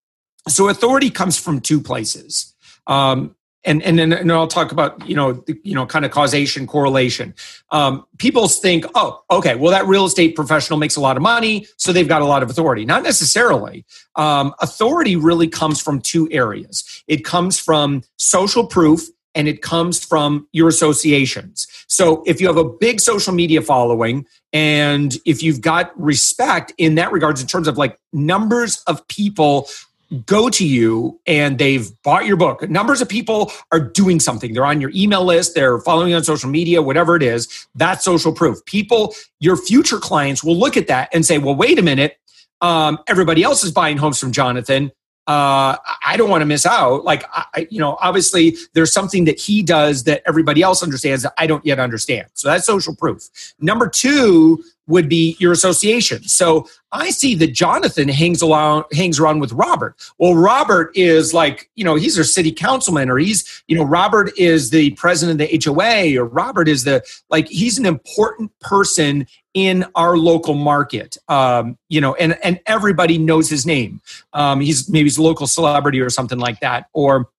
so 0.47 0.69
authority 0.69 1.09
comes 1.09 1.37
from 1.37 1.59
two 1.59 1.81
places. 1.81 2.53
Um, 2.87 3.35
and 3.65 3.81
and 3.83 3.97
then 3.97 4.13
and 4.13 4.31
I'll 4.31 4.47
talk 4.47 4.71
about 4.71 5.07
you 5.07 5.15
know 5.15 5.33
the, 5.33 5.59
you 5.63 5.73
know 5.75 5.85
kind 5.85 6.05
of 6.05 6.11
causation 6.11 6.67
correlation. 6.67 7.33
Um, 7.71 8.05
people 8.17 8.47
think, 8.47 8.85
oh, 8.95 9.23
okay, 9.31 9.55
well 9.55 9.71
that 9.71 9.85
real 9.85 10.05
estate 10.05 10.35
professional 10.35 10.79
makes 10.79 10.95
a 10.95 11.01
lot 11.01 11.17
of 11.17 11.23
money, 11.23 11.67
so 11.77 11.93
they've 11.93 12.07
got 12.07 12.21
a 12.21 12.25
lot 12.25 12.43
of 12.43 12.49
authority. 12.49 12.85
Not 12.85 13.03
necessarily. 13.03 13.85
Um, 14.15 14.53
authority 14.59 15.15
really 15.15 15.47
comes 15.47 15.81
from 15.81 16.01
two 16.01 16.29
areas. 16.31 17.03
It 17.07 17.23
comes 17.23 17.59
from 17.59 18.03
social 18.17 18.67
proof. 18.67 19.07
And 19.35 19.47
it 19.47 19.63
comes 19.63 20.05
from 20.05 20.47
your 20.51 20.67
associations. 20.67 21.67
So 21.87 22.21
if 22.27 22.39
you 22.39 22.45
have 22.45 22.57
a 22.57 22.69
big 22.69 22.99
social 22.99 23.33
media 23.33 23.63
following 23.63 24.27
and 24.53 25.17
if 25.25 25.41
you've 25.41 25.59
got 25.59 25.91
respect 25.99 26.71
in 26.77 26.93
that 26.95 27.11
regards, 27.11 27.41
in 27.41 27.47
terms 27.47 27.67
of 27.67 27.75
like 27.75 27.99
numbers 28.13 28.83
of 28.85 29.07
people 29.07 29.67
go 30.13 30.49
to 30.49 30.65
you 30.65 31.19
and 31.25 31.57
they've 31.57 31.89
bought 32.03 32.25
your 32.25 32.37
book. 32.37 32.69
Numbers 32.69 33.01
of 33.01 33.09
people 33.09 33.51
are 33.71 33.79
doing 33.79 34.19
something. 34.19 34.53
They're 34.53 34.65
on 34.65 34.79
your 34.79 34.91
email 34.93 35.23
list, 35.25 35.55
they're 35.55 35.79
following 35.79 36.13
on 36.13 36.23
social 36.23 36.49
media, 36.49 36.81
whatever 36.81 37.15
it 37.15 37.23
is. 37.23 37.67
That's 37.75 38.03
social 38.03 38.33
proof. 38.33 38.63
People, 38.65 39.15
your 39.39 39.57
future 39.57 39.99
clients 39.99 40.43
will 40.43 40.57
look 40.57 40.77
at 40.77 40.87
that 40.87 41.09
and 41.13 41.25
say, 41.25 41.37
well, 41.37 41.55
wait 41.55 41.79
a 41.79 41.81
minute. 41.81 42.17
Um, 42.61 42.99
everybody 43.07 43.43
else 43.43 43.63
is 43.63 43.71
buying 43.71 43.97
homes 43.97 44.19
from 44.19 44.31
Jonathan. 44.31 44.91
Uh, 45.25 45.77
I 46.05 46.17
don't 46.17 46.29
want 46.29 46.41
to 46.41 46.45
miss 46.45 46.65
out. 46.65 47.05
Like, 47.05 47.23
I, 47.33 47.67
you 47.69 47.79
know, 47.79 47.97
obviously 48.01 48.57
there's 48.73 48.91
something 48.91 49.23
that 49.25 49.39
he 49.39 49.63
does 49.63 50.03
that 50.03 50.21
everybody 50.25 50.61
else 50.61 50.83
understands 50.83 51.23
that 51.23 51.33
I 51.37 51.47
don't 51.47 51.65
yet 51.65 51.79
understand. 51.79 52.27
So 52.33 52.49
that's 52.49 52.65
social 52.65 52.93
proof. 52.93 53.29
Number 53.59 53.87
two, 53.87 54.63
would 54.87 55.07
be 55.07 55.35
your 55.39 55.51
association. 55.51 56.23
So 56.23 56.67
I 56.91 57.09
see 57.09 57.35
that 57.35 57.53
Jonathan 57.53 58.07
hangs 58.07 58.43
around 58.43 58.85
hangs 58.93 59.19
around 59.19 59.39
with 59.39 59.51
Robert. 59.53 59.95
Well, 60.17 60.35
Robert 60.35 60.91
is 60.95 61.33
like, 61.33 61.69
you 61.75 61.83
know, 61.83 61.95
he's 61.95 62.17
our 62.17 62.23
city 62.23 62.51
councilman 62.51 63.09
or 63.09 63.17
he's, 63.17 63.63
you 63.67 63.75
know, 63.75 63.83
Robert 63.83 64.31
is 64.37 64.69
the 64.69 64.91
president 64.91 65.41
of 65.41 65.49
the 65.49 65.61
HOA 65.63 66.21
or 66.21 66.25
Robert 66.25 66.67
is 66.67 66.83
the 66.83 67.03
like 67.29 67.47
he's 67.47 67.77
an 67.77 67.85
important 67.85 68.51
person 68.59 69.25
in 69.53 69.85
our 69.95 70.17
local 70.17 70.53
market. 70.53 71.17
Um, 71.29 71.77
you 71.89 72.01
know, 72.01 72.15
and 72.15 72.37
and 72.43 72.59
everybody 72.65 73.17
knows 73.17 73.49
his 73.49 73.65
name. 73.65 74.01
Um, 74.33 74.59
he's 74.59 74.89
maybe 74.89 75.05
he's 75.05 75.17
a 75.17 75.23
local 75.23 75.47
celebrity 75.47 76.01
or 76.01 76.09
something 76.09 76.39
like 76.39 76.59
that. 76.59 76.87
Or 76.93 77.29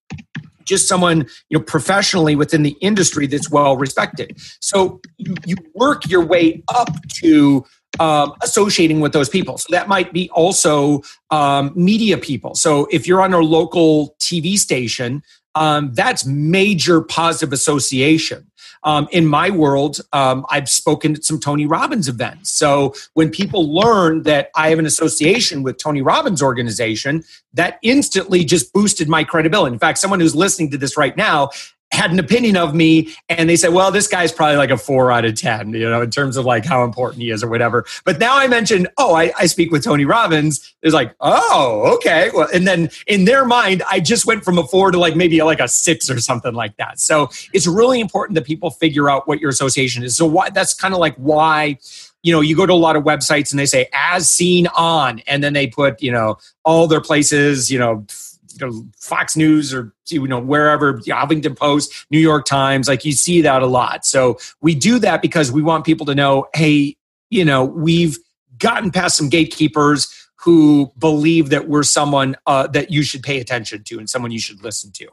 just 0.64 0.88
someone 0.88 1.26
you 1.49 1.59
know 1.59 1.64
professionally 1.64 2.37
within 2.37 2.62
the 2.62 2.76
industry 2.80 3.26
that's 3.26 3.50
well 3.50 3.76
respected. 3.76 4.37
So 4.61 5.00
you, 5.18 5.35
you 5.47 5.56
work 5.75 6.09
your 6.09 6.25
way 6.25 6.62
up 6.68 6.90
to 7.21 7.64
um, 8.00 8.33
associating 8.42 9.00
with 9.00 9.12
those 9.12 9.28
people. 9.28 9.56
So 9.56 9.68
that 9.71 9.87
might 9.87 10.12
be 10.12 10.28
also 10.30 11.02
um, 11.30 11.73
media 11.76 12.18
people. 12.18 12.56
So 12.56 12.88
if 12.90 13.06
you're 13.06 13.23
on 13.23 13.33
a 13.33 13.38
local 13.38 14.16
tv 14.21 14.59
station 14.59 15.23
um, 15.54 15.92
that's 15.94 16.26
major 16.26 17.00
positive 17.00 17.52
association 17.52 18.50
um, 18.85 19.09
in 19.11 19.26
my 19.26 19.50
world, 19.50 20.00
um, 20.12 20.47
I've 20.50 20.69
spoken 20.69 21.14
at 21.14 21.25
some 21.25 21.41
Tony 21.41 21.67
Robbins 21.67 22.09
events. 22.09 22.50
So 22.50 22.95
when 23.14 23.31
people 23.31 23.75
learn 23.75 24.23
that 24.25 24.50
I 24.55 24.69
have 24.71 24.79
an 24.79 24.87
association 24.87 25.62
with 25.62 25.79
Tony 25.79 26.03
Robbins' 26.03 26.43
organization, 26.43 27.25
that 27.55 27.79
instantly 27.83 28.45
just 28.45 28.73
boosted 28.73 29.09
my 29.09 29.25
credibility. 29.25 29.73
In 29.73 29.79
fact, 29.79 29.99
someone 29.99 30.21
who's 30.21 30.35
listening 30.35 30.71
to 30.73 30.79
this 30.79 30.97
right 30.97 31.17
now 31.17 31.50
had 31.94 32.10
an 32.10 32.18
opinion 32.18 32.56
of 32.56 32.74
me 32.74 33.14
and 33.28 33.48
they 33.48 33.56
said, 33.56 33.72
well, 33.72 33.90
this 33.90 34.06
guy's 34.06 34.32
probably 34.32 34.56
like 34.56 34.70
a 34.70 34.76
four 34.76 35.12
out 35.12 35.24
of 35.24 35.34
10, 35.34 35.72
you 35.72 35.88
know, 35.88 36.02
in 36.02 36.10
terms 36.10 36.36
of 36.36 36.44
like 36.44 36.64
how 36.64 36.84
important 36.84 37.22
he 37.22 37.30
is 37.30 37.42
or 37.42 37.48
whatever. 37.48 37.84
But 38.04 38.18
now 38.18 38.36
I 38.36 38.48
mentioned, 38.48 38.88
oh, 38.98 39.14
I, 39.14 39.32
I 39.38 39.46
speak 39.46 39.70
with 39.70 39.84
Tony 39.84 40.04
Robbins. 40.04 40.74
It's 40.82 40.94
like, 40.94 41.14
oh, 41.20 41.94
okay. 41.96 42.30
Well, 42.34 42.48
and 42.52 42.66
then 42.66 42.90
in 43.06 43.24
their 43.24 43.44
mind, 43.44 43.82
I 43.88 44.00
just 44.00 44.26
went 44.26 44.44
from 44.44 44.58
a 44.58 44.66
four 44.66 44.90
to 44.90 44.98
like 44.98 45.16
maybe 45.16 45.40
like 45.42 45.60
a 45.60 45.68
six 45.68 46.10
or 46.10 46.20
something 46.20 46.54
like 46.54 46.76
that. 46.76 47.00
So 47.00 47.30
it's 47.52 47.66
really 47.66 48.00
important 48.00 48.34
that 48.34 48.44
people 48.44 48.70
figure 48.70 49.08
out 49.08 49.28
what 49.28 49.40
your 49.40 49.50
association 49.50 50.02
is. 50.02 50.16
So 50.16 50.26
why 50.26 50.50
that's 50.50 50.74
kind 50.74 50.94
of 50.94 51.00
like 51.00 51.14
why 51.16 51.78
you 52.24 52.32
know, 52.32 52.40
you 52.40 52.56
go 52.56 52.64
to 52.64 52.72
a 52.72 52.74
lot 52.74 52.96
of 52.96 53.04
websites 53.04 53.52
and 53.52 53.58
they 53.60 53.66
say 53.66 53.86
as 53.92 54.30
seen 54.30 54.66
on, 54.68 55.20
and 55.26 55.44
then 55.44 55.52
they 55.52 55.66
put, 55.66 56.02
you 56.02 56.10
know, 56.10 56.38
all 56.64 56.86
their 56.86 57.02
places, 57.02 57.70
you 57.70 57.78
know, 57.78 58.06
you 58.54 58.66
know, 58.66 58.87
Fox 58.99 59.37
News 59.37 59.75
or 59.75 59.92
you 60.06 60.26
know 60.26 60.38
wherever 60.38 61.00
the 61.04 61.12
Huffington 61.12 61.56
Post, 61.56 62.06
New 62.11 62.18
York 62.18 62.46
Times, 62.46 62.88
like 62.88 63.04
you 63.04 63.12
see 63.12 63.42
that 63.42 63.62
a 63.62 63.66
lot. 63.66 64.04
So 64.04 64.38
we 64.61 64.75
do 64.75 64.99
that 65.00 65.23
because 65.23 65.50
we 65.50 65.62
want 65.62 65.84
people 65.84 66.06
to 66.06 66.14
know, 66.14 66.46
hey, 66.54 66.96
you 67.30 67.44
know, 67.44 67.64
we've 67.64 68.18
gotten 68.58 68.90
past 68.90 69.16
some 69.16 69.28
gatekeepers 69.28 70.28
who 70.37 70.92
believe 70.99 71.50
that 71.50 71.68
we're 71.68 71.82
someone 71.82 72.37
uh, 72.46 72.66
that 72.68 72.90
you 72.90 73.02
should 73.02 73.23
pay 73.23 73.40
attention 73.40 73.82
to 73.84 73.99
and 73.99 74.08
someone 74.08 74.30
you 74.30 74.38
should 74.38 74.62
listen 74.62 74.92
to. 74.92 75.08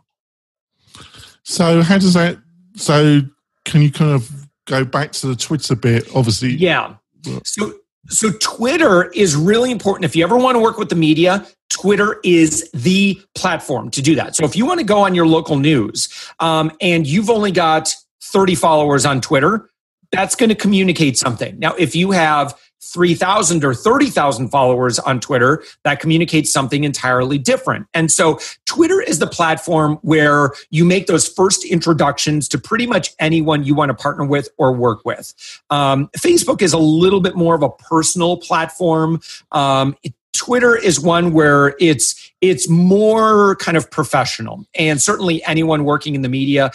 So 1.43 1.81
how 1.81 1.97
does 1.97 2.13
that? 2.13 2.37
So 2.75 3.21
can 3.65 3.81
you 3.81 3.91
kind 3.91 4.11
of 4.11 4.29
go 4.65 4.83
back 4.85 5.11
to 5.13 5.27
the 5.27 5.35
Twitter 5.35 5.75
bit? 5.75 6.07
Obviously, 6.13 6.51
yeah. 6.51 6.95
So 7.43 7.73
so 8.07 8.31
Twitter 8.39 9.09
is 9.11 9.35
really 9.35 9.71
important. 9.71 10.05
If 10.05 10.15
you 10.15 10.23
ever 10.23 10.37
want 10.37 10.55
to 10.55 10.59
work 10.59 10.77
with 10.77 10.89
the 10.89 10.95
media, 10.95 11.45
Twitter 11.71 12.19
is 12.23 12.69
the 12.73 13.19
platform 13.33 13.89
to 13.91 14.01
do 14.01 14.13
that. 14.15 14.35
So 14.35 14.45
if 14.45 14.55
you 14.55 14.65
want 14.65 14.79
to 14.79 14.85
go 14.85 14.99
on 14.99 15.15
your 15.15 15.25
local 15.25 15.57
news 15.57 16.09
um, 16.39 16.71
and 16.81 17.07
you've 17.07 17.29
only 17.29 17.51
got 17.51 17.95
30 18.23 18.55
followers 18.55 19.05
on 19.05 19.21
Twitter, 19.21 19.69
that's 20.11 20.35
going 20.35 20.49
to 20.49 20.55
communicate 20.55 21.17
something. 21.17 21.57
Now, 21.57 21.73
if 21.75 21.95
you 21.95 22.11
have 22.11 22.59
3,000 22.83 23.63
or 23.63 23.73
30,000 23.73 24.49
followers 24.49 24.99
on 24.99 25.19
Twitter, 25.19 25.63
that 25.83 25.99
communicates 25.99 26.51
something 26.51 26.83
entirely 26.83 27.37
different. 27.37 27.87
And 27.93 28.11
so 28.11 28.39
Twitter 28.65 28.99
is 28.99 29.19
the 29.19 29.27
platform 29.27 29.97
where 30.01 30.51
you 30.71 30.83
make 30.83 31.07
those 31.07 31.27
first 31.27 31.63
introductions 31.63 32.49
to 32.49 32.57
pretty 32.57 32.87
much 32.87 33.11
anyone 33.19 33.63
you 33.63 33.75
want 33.75 33.89
to 33.89 33.93
partner 33.93 34.25
with 34.25 34.49
or 34.57 34.73
work 34.73 35.05
with. 35.05 35.33
Um, 35.69 36.09
Facebook 36.17 36.61
is 36.61 36.73
a 36.73 36.79
little 36.79 37.21
bit 37.21 37.35
more 37.35 37.55
of 37.55 37.63
a 37.63 37.69
personal 37.69 38.37
platform. 38.37 39.21
Um, 39.51 39.95
it 40.03 40.13
Twitter 40.33 40.75
is 40.75 40.99
one 40.99 41.33
where 41.33 41.75
it's 41.79 42.31
it's 42.41 42.67
more 42.67 43.55
kind 43.57 43.77
of 43.77 43.91
professional, 43.91 44.65
and 44.73 44.99
certainly 44.99 45.43
anyone 45.43 45.83
working 45.83 46.15
in 46.15 46.23
the 46.23 46.29
media, 46.29 46.71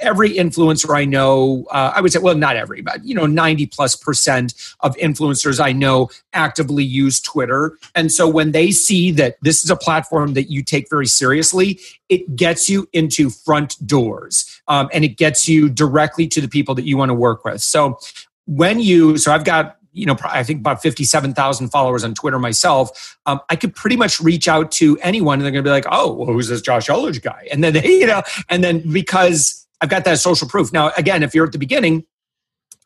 every 0.00 0.30
influencer 0.30 0.96
I 0.96 1.04
know, 1.04 1.66
uh, 1.70 1.92
I 1.94 2.00
would 2.00 2.12
say, 2.12 2.18
well, 2.18 2.34
not 2.34 2.56
every, 2.56 2.80
but 2.80 3.04
you 3.04 3.14
know, 3.14 3.26
ninety 3.26 3.66
plus 3.66 3.94
percent 3.94 4.54
of 4.80 4.96
influencers 4.96 5.60
I 5.60 5.70
know 5.72 6.08
actively 6.32 6.82
use 6.82 7.20
Twitter, 7.20 7.78
and 7.94 8.10
so 8.10 8.26
when 8.26 8.52
they 8.52 8.70
see 8.70 9.12
that 9.12 9.36
this 9.42 9.62
is 9.62 9.70
a 9.70 9.76
platform 9.76 10.34
that 10.34 10.50
you 10.50 10.64
take 10.64 10.88
very 10.90 11.06
seriously, 11.06 11.78
it 12.08 12.34
gets 12.34 12.68
you 12.68 12.88
into 12.92 13.30
front 13.30 13.76
doors, 13.86 14.60
um, 14.66 14.88
and 14.92 15.04
it 15.04 15.16
gets 15.16 15.48
you 15.48 15.68
directly 15.68 16.26
to 16.28 16.40
the 16.40 16.48
people 16.48 16.74
that 16.74 16.84
you 16.84 16.96
want 16.96 17.10
to 17.10 17.14
work 17.14 17.44
with. 17.44 17.60
So 17.60 17.98
when 18.46 18.80
you, 18.80 19.18
so 19.18 19.30
I've 19.30 19.44
got 19.44 19.76
you 19.98 20.06
know, 20.06 20.16
I 20.24 20.42
think 20.44 20.60
about 20.60 20.80
57,000 20.80 21.68
followers 21.68 22.04
on 22.04 22.14
Twitter 22.14 22.38
myself, 22.38 23.18
um, 23.26 23.40
I 23.50 23.56
could 23.56 23.74
pretty 23.74 23.96
much 23.96 24.20
reach 24.20 24.48
out 24.48 24.70
to 24.72 24.98
anyone 25.00 25.38
and 25.38 25.44
they're 25.44 25.52
going 25.52 25.64
to 25.64 25.68
be 25.68 25.72
like, 25.72 25.86
oh, 25.90 26.12
well, 26.12 26.26
who's 26.26 26.48
this 26.48 26.60
Josh 26.60 26.86
Elledge 26.88 27.22
guy? 27.22 27.48
And 27.50 27.62
then, 27.62 27.74
they, 27.74 27.86
you 27.98 28.06
know, 28.06 28.22
and 28.48 28.62
then 28.62 28.90
because 28.92 29.66
I've 29.80 29.88
got 29.88 30.04
that 30.04 30.18
social 30.18 30.48
proof. 30.48 30.72
Now, 30.72 30.92
again, 30.96 31.22
if 31.22 31.34
you're 31.34 31.46
at 31.46 31.52
the 31.52 31.58
beginning, 31.58 32.04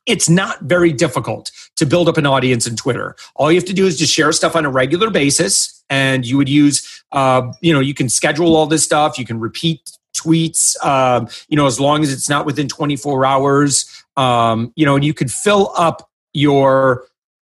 it's 0.07 0.29
not 0.29 0.61
very 0.63 0.93
difficult 0.93 1.53
to 1.77 1.87
build 1.87 2.09
up 2.09 2.17
an 2.17 2.27
audience 2.27 2.67
in 2.67 2.77
Twitter. 2.77 3.15
All 3.37 3.53
you 3.53 3.59
have 3.59 3.69
to 3.69 3.73
do 3.73 3.87
is 3.87 3.99
just 3.99 4.13
share 4.13 4.33
stuff 4.33 4.57
on 4.57 4.65
a 4.65 4.71
regular 4.71 5.11
basis, 5.11 5.85
and 5.89 6.27
you 6.27 6.37
would 6.37 6.49
use, 6.49 7.05
uh, 7.13 7.53
you 7.61 7.73
know, 7.73 7.81
you 7.81 7.95
can 7.95 8.09
schedule 8.09 8.57
all 8.57 8.67
this 8.67 8.83
stuff. 8.83 9.19
You 9.19 9.25
can 9.25 9.39
repeat 9.39 9.97
tweets, 10.17 10.83
um, 10.85 11.29
you 11.49 11.57
know, 11.57 11.67
as 11.67 11.79
long 11.79 12.03
as 12.03 12.13
it's 12.13 12.29
not 12.29 12.47
within 12.47 12.69
24 12.69 13.25
hours. 13.25 14.05
Um, 14.17 14.73
you 14.77 14.85
know, 14.85 14.97
and 14.97 15.05
you 15.05 15.15
could 15.15 15.31
fill 15.31 15.73
up 15.77 16.11
your 16.33 17.07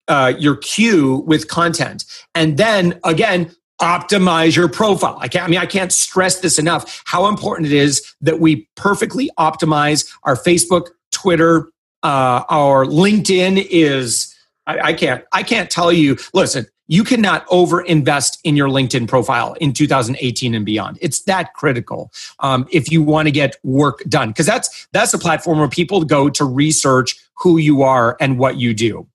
uh, 0.09 0.35
your 0.39 0.57
queue 0.57 1.25
with 1.27 1.49
content, 1.49 2.05
and 2.35 2.57
then 2.57 2.99
again 3.05 3.55
optimize 3.81 4.55
your 4.55 4.69
profile. 4.69 5.19
I 5.21 5.29
can't. 5.29 5.45
I 5.45 5.49
mean, 5.49 5.59
I 5.59 5.67
can't 5.67 5.93
stress 5.93 6.41
this 6.41 6.59
enough. 6.59 7.03
How 7.07 7.27
important 7.27 7.67
it 7.67 7.75
is 7.75 8.15
that 8.21 8.41
we 8.41 8.69
perfectly 8.77 9.31
optimize 9.39 10.11
our 10.25 10.37
Facebook, 10.37 10.89
Twitter, 11.11 11.71
uh, 12.03 12.45
our 12.49 12.85
LinkedIn 12.85 13.67
is. 13.71 14.35
I, 14.67 14.81
I 14.81 14.93
can't. 14.93 15.25
I 15.33 15.43
can't 15.43 15.71
tell 15.71 15.93
you. 15.93 16.17
Listen, 16.33 16.67
you 16.87 17.03
cannot 17.03 17.47
over 17.51 17.81
invest 17.81 18.39
in 18.45 18.57
your 18.57 18.69
LinkedIn 18.69 19.09
profile 19.09 19.55
in 19.55 19.73
2018 19.73 20.55
and 20.55 20.67
beyond. 20.67 20.99
It's 21.01 21.23
that 21.23 21.55
critical 21.55 22.13
um, 22.41 22.67
if 22.71 22.91
you 22.93 23.03
want 23.03 23.27
to 23.27 23.33
get 23.33 23.57
work 23.63 24.03
done 24.09 24.29
because 24.29 24.47
that's 24.47 24.87
that's 24.93 25.15
a 25.15 25.19
platform 25.19 25.59
where 25.59 25.69
people 25.69 26.05
go 26.05 26.29
to 26.31 26.45
research 26.45 27.17
who 27.39 27.59
you 27.59 27.83
are 27.83 28.17
and 28.21 28.39
what 28.39 28.57
you 28.57 28.75
do. 28.75 29.07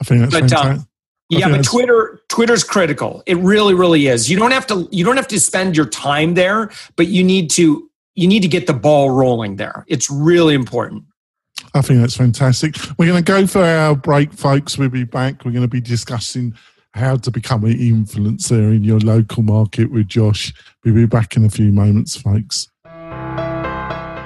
I 0.00 0.04
think 0.04 0.30
that's 0.30 0.52
but, 0.52 0.52
um, 0.52 0.86
yeah, 1.28 1.48
but 1.48 1.64
Twitter 1.64 2.20
Twitter's 2.28 2.64
critical. 2.64 3.22
It 3.26 3.36
really, 3.38 3.74
really 3.74 4.08
is. 4.08 4.28
You 4.28 4.36
don't 4.36 4.50
have 4.50 4.66
to 4.66 4.88
you 4.90 5.04
don't 5.04 5.16
have 5.16 5.28
to 5.28 5.38
spend 5.38 5.76
your 5.76 5.86
time 5.86 6.34
there, 6.34 6.70
but 6.96 7.06
you 7.06 7.22
need 7.22 7.50
to 7.50 7.88
you 8.14 8.26
need 8.26 8.42
to 8.42 8.48
get 8.48 8.66
the 8.66 8.72
ball 8.72 9.10
rolling 9.10 9.56
there. 9.56 9.84
It's 9.88 10.10
really 10.10 10.54
important. 10.54 11.04
I 11.74 11.82
think 11.82 12.00
that's 12.00 12.16
fantastic. 12.16 12.74
We're 12.98 13.06
going 13.06 13.22
to 13.22 13.32
go 13.32 13.46
for 13.46 13.62
our 13.62 13.94
break, 13.94 14.32
folks. 14.32 14.76
We'll 14.76 14.88
be 14.88 15.04
back. 15.04 15.44
We're 15.44 15.52
going 15.52 15.62
to 15.62 15.68
be 15.68 15.80
discussing 15.80 16.54
how 16.94 17.16
to 17.16 17.30
become 17.30 17.64
an 17.64 17.74
influencer 17.74 18.74
in 18.74 18.82
your 18.82 18.98
local 18.98 19.42
market 19.42 19.90
with 19.90 20.08
Josh. 20.08 20.52
We'll 20.84 20.94
be 20.94 21.06
back 21.06 21.36
in 21.36 21.44
a 21.44 21.50
few 21.50 21.70
moments, 21.70 22.16
folks. 22.16 22.68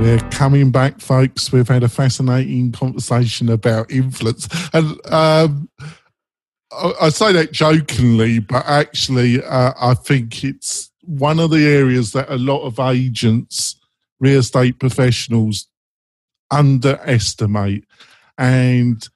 We're 0.00 0.30
coming 0.30 0.70
back, 0.70 0.98
folks. 0.98 1.52
We've 1.52 1.68
had 1.68 1.82
a 1.82 1.88
fascinating 1.88 2.72
conversation 2.72 3.50
about 3.50 3.90
influence. 3.90 4.48
And 4.72 4.98
um, 5.12 5.68
I, 6.72 6.92
I, 7.02 7.08
say 7.10 7.34
that 7.34 7.52
jokingly, 7.52 8.38
but 8.38 8.64
actually, 8.64 9.44
uh, 9.44 9.74
I 9.78 9.92
think 9.92 10.42
it's 10.42 10.90
one 11.02 11.38
of 11.38 11.50
the 11.50 11.66
areas 11.66 12.12
that 12.12 12.30
a 12.30 12.38
lot 12.38 12.62
of 12.62 12.80
agents, 12.80 13.78
real 14.20 14.38
estate 14.38 14.78
professionals 14.78 15.68
underestimate. 16.50 17.84
And 18.38 19.06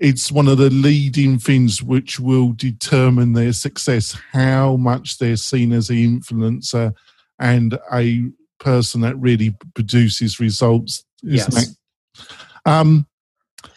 it's 0.00 0.32
one 0.32 0.48
of 0.48 0.58
the 0.58 0.70
leading 0.70 1.38
things 1.38 1.80
which 1.80 2.18
will 2.18 2.54
determine 2.54 3.34
their 3.34 3.52
success, 3.52 4.18
how 4.32 4.74
much 4.74 5.18
they're 5.18 5.36
seen 5.36 5.72
as 5.72 5.90
an 5.90 5.96
influencer 5.96 6.92
and 7.38 7.78
a 7.92 8.32
person 8.58 9.00
that 9.02 9.16
really 9.16 9.54
produces 9.74 10.40
results. 10.40 11.04
Yes. 11.22 11.74
Um, 12.66 13.06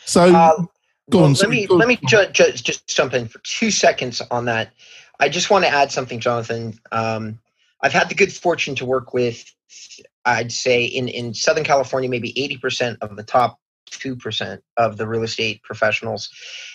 so, 0.05 0.33
uh, 0.33 0.63
well, 1.07 1.23
on, 1.25 1.33
let 1.33 1.49
me 1.49 1.67
let 1.67 1.87
me 1.87 1.97
ju- 2.07 2.27
ju- 2.31 2.51
just 2.51 2.87
jump 2.87 3.13
in 3.13 3.27
for 3.27 3.39
two 3.39 3.71
seconds 3.71 4.21
on 4.31 4.45
that. 4.45 4.73
I 5.19 5.29
just 5.29 5.49
want 5.49 5.65
to 5.65 5.69
add 5.69 5.91
something, 5.91 6.19
Jonathan. 6.19 6.79
Um, 6.91 7.39
I've 7.81 7.93
had 7.93 8.09
the 8.09 8.15
good 8.15 8.33
fortune 8.33 8.75
to 8.75 8.85
work 8.85 9.13
with, 9.13 9.43
I'd 10.25 10.51
say, 10.51 10.85
in 10.85 11.07
in 11.07 11.33
Southern 11.33 11.63
California, 11.63 12.09
maybe 12.09 12.37
eighty 12.41 12.57
percent 12.57 12.97
of 13.01 13.15
the 13.15 13.23
top 13.23 13.59
2% 13.91 14.59
of 14.77 14.97
the 14.97 15.07
real 15.07 15.23
estate 15.23 15.61
professionals. 15.63 16.29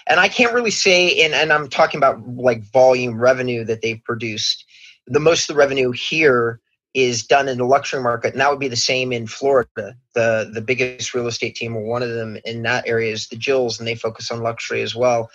And 0.06 0.20
I 0.20 0.28
can't 0.28 0.52
really 0.52 0.70
say, 0.70 1.24
and, 1.24 1.34
and 1.34 1.52
I'm 1.52 1.68
talking 1.68 1.98
about 1.98 2.26
like 2.28 2.62
volume 2.62 3.18
revenue 3.18 3.64
that 3.64 3.82
they've 3.82 4.02
produced. 4.04 4.64
The 5.06 5.20
most 5.20 5.48
of 5.48 5.54
the 5.54 5.58
revenue 5.58 5.92
here 5.92 6.60
is 6.96 7.26
done 7.26 7.46
in 7.46 7.59
the 7.59 7.64
luxury 7.64 8.02
market, 8.02 8.32
and 8.32 8.40
that 8.40 8.48
would 8.48 8.59
be 8.59 8.68
the 8.68 8.74
same 8.74 9.12
in 9.12 9.26
Florida. 9.26 9.94
The 10.14 10.50
the 10.50 10.62
biggest 10.62 11.12
real 11.12 11.26
estate 11.26 11.54
team, 11.54 11.76
or 11.76 11.85
one 11.85 12.02
of 12.02 12.09
them 12.09 12.38
in 12.46 12.62
that 12.62 12.88
area, 12.88 13.12
is 13.12 13.28
the 13.28 13.37
Jills, 13.37 13.78
and 13.78 13.87
they 13.87 13.94
focus 13.94 14.30
on 14.30 14.42
luxury 14.42 14.80
as 14.80 14.96
well. 14.96 15.30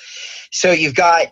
So 0.50 0.72
you've 0.72 0.96
got 0.96 1.28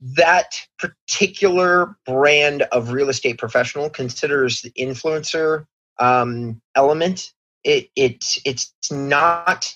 that 0.00 0.54
particular 0.78 1.96
brand 2.06 2.62
of 2.62 2.92
real 2.92 3.08
estate 3.08 3.38
professional 3.38 3.90
considers 3.90 4.62
the 4.62 4.70
influencer 4.70 5.66
um, 5.98 6.62
element. 6.76 7.32
It 7.64 7.90
it's 7.96 8.40
it's 8.44 8.72
not 8.92 9.74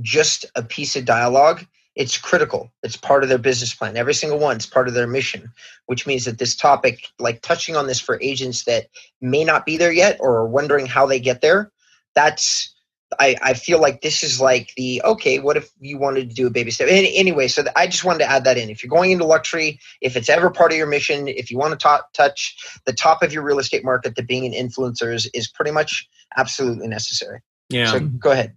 just 0.00 0.46
a 0.54 0.62
piece 0.62 0.96
of 0.96 1.04
dialogue 1.04 1.66
it's 1.96 2.18
critical. 2.18 2.70
It's 2.82 2.96
part 2.96 3.22
of 3.22 3.30
their 3.30 3.38
business 3.38 3.74
plan. 3.74 3.96
Every 3.96 4.12
single 4.12 4.38
one 4.38 4.58
is 4.58 4.66
part 4.66 4.86
of 4.86 4.94
their 4.94 5.06
mission, 5.06 5.50
which 5.86 6.06
means 6.06 6.26
that 6.26 6.38
this 6.38 6.54
topic, 6.54 7.08
like 7.18 7.40
touching 7.40 7.74
on 7.74 7.86
this 7.86 7.98
for 7.98 8.20
agents 8.20 8.64
that 8.64 8.88
may 9.22 9.44
not 9.44 9.64
be 9.64 9.78
there 9.78 9.92
yet 9.92 10.18
or 10.20 10.36
are 10.36 10.46
wondering 10.46 10.84
how 10.84 11.06
they 11.06 11.18
get 11.18 11.40
there, 11.40 11.72
that's 12.14 12.74
I, 13.20 13.36
I 13.40 13.54
feel 13.54 13.80
like 13.80 14.02
this 14.02 14.22
is 14.22 14.40
like 14.40 14.72
the 14.76 15.00
okay 15.04 15.38
what 15.38 15.56
if 15.56 15.70
you 15.80 15.96
wanted 15.96 16.28
to 16.28 16.34
do 16.34 16.46
a 16.48 16.50
baby 16.50 16.72
step? 16.72 16.88
Anyway 16.90 17.46
so 17.46 17.64
i 17.76 17.86
just 17.86 18.04
wanted 18.04 18.18
to 18.18 18.30
add 18.30 18.42
that 18.44 18.58
in. 18.58 18.68
If 18.68 18.82
you're 18.82 18.90
going 18.90 19.12
into 19.12 19.24
luxury 19.24 19.78
if 20.00 20.16
it's 20.16 20.28
ever 20.28 20.50
part 20.50 20.72
of 20.72 20.78
your 20.78 20.88
mission 20.88 21.28
if 21.28 21.50
you 21.50 21.56
want 21.56 21.70
to 21.72 21.78
talk, 21.78 22.12
touch 22.14 22.56
the 22.84 22.92
top 22.92 23.22
of 23.22 23.32
your 23.32 23.44
real 23.44 23.60
estate 23.60 23.84
market 23.84 24.16
that 24.16 24.26
being 24.26 24.44
an 24.44 24.52
influencer 24.52 25.14
is, 25.14 25.30
is 25.34 25.46
pretty 25.46 25.70
much 25.70 26.08
absolutely 26.36 26.88
necessary. 26.88 27.40
Yeah. 27.70 27.92
So 27.92 28.00
go 28.00 28.32
ahead. 28.32 28.56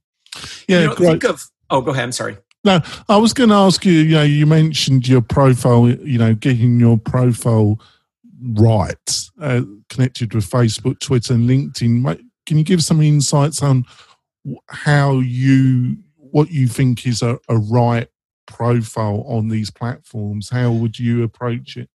Yeah 0.67 0.81
you 0.81 0.87
know, 0.87 0.95
think 0.95 1.23
of 1.25 1.45
oh 1.69 1.81
go 1.81 1.91
ahead. 1.91 2.05
I'm 2.05 2.11
sorry 2.11 2.37
no, 2.63 2.81
I 3.07 3.17
was 3.17 3.33
going 3.33 3.49
to 3.49 3.55
ask 3.55 3.85
you. 3.85 3.93
You 3.93 4.15
know, 4.15 4.23
you 4.23 4.45
mentioned 4.45 5.07
your 5.07 5.21
profile. 5.21 5.89
You 5.89 6.17
know, 6.17 6.33
getting 6.33 6.79
your 6.79 6.97
profile 6.97 7.79
right, 8.53 9.29
uh, 9.41 9.61
connected 9.89 10.33
with 10.33 10.49
Facebook, 10.49 10.99
Twitter, 10.99 11.33
and 11.33 11.49
LinkedIn. 11.49 12.19
Can 12.45 12.57
you 12.57 12.63
give 12.63 12.83
some 12.83 13.01
insights 13.01 13.61
on 13.61 13.85
how 14.67 15.19
you, 15.19 15.97
what 16.17 16.49
you 16.51 16.67
think 16.67 17.05
is 17.05 17.21
a, 17.21 17.39
a 17.47 17.57
right 17.57 18.07
profile 18.47 19.23
on 19.27 19.49
these 19.49 19.69
platforms? 19.69 20.49
How 20.49 20.71
would 20.71 20.99
you 20.99 21.23
approach 21.23 21.77
it? 21.77 21.89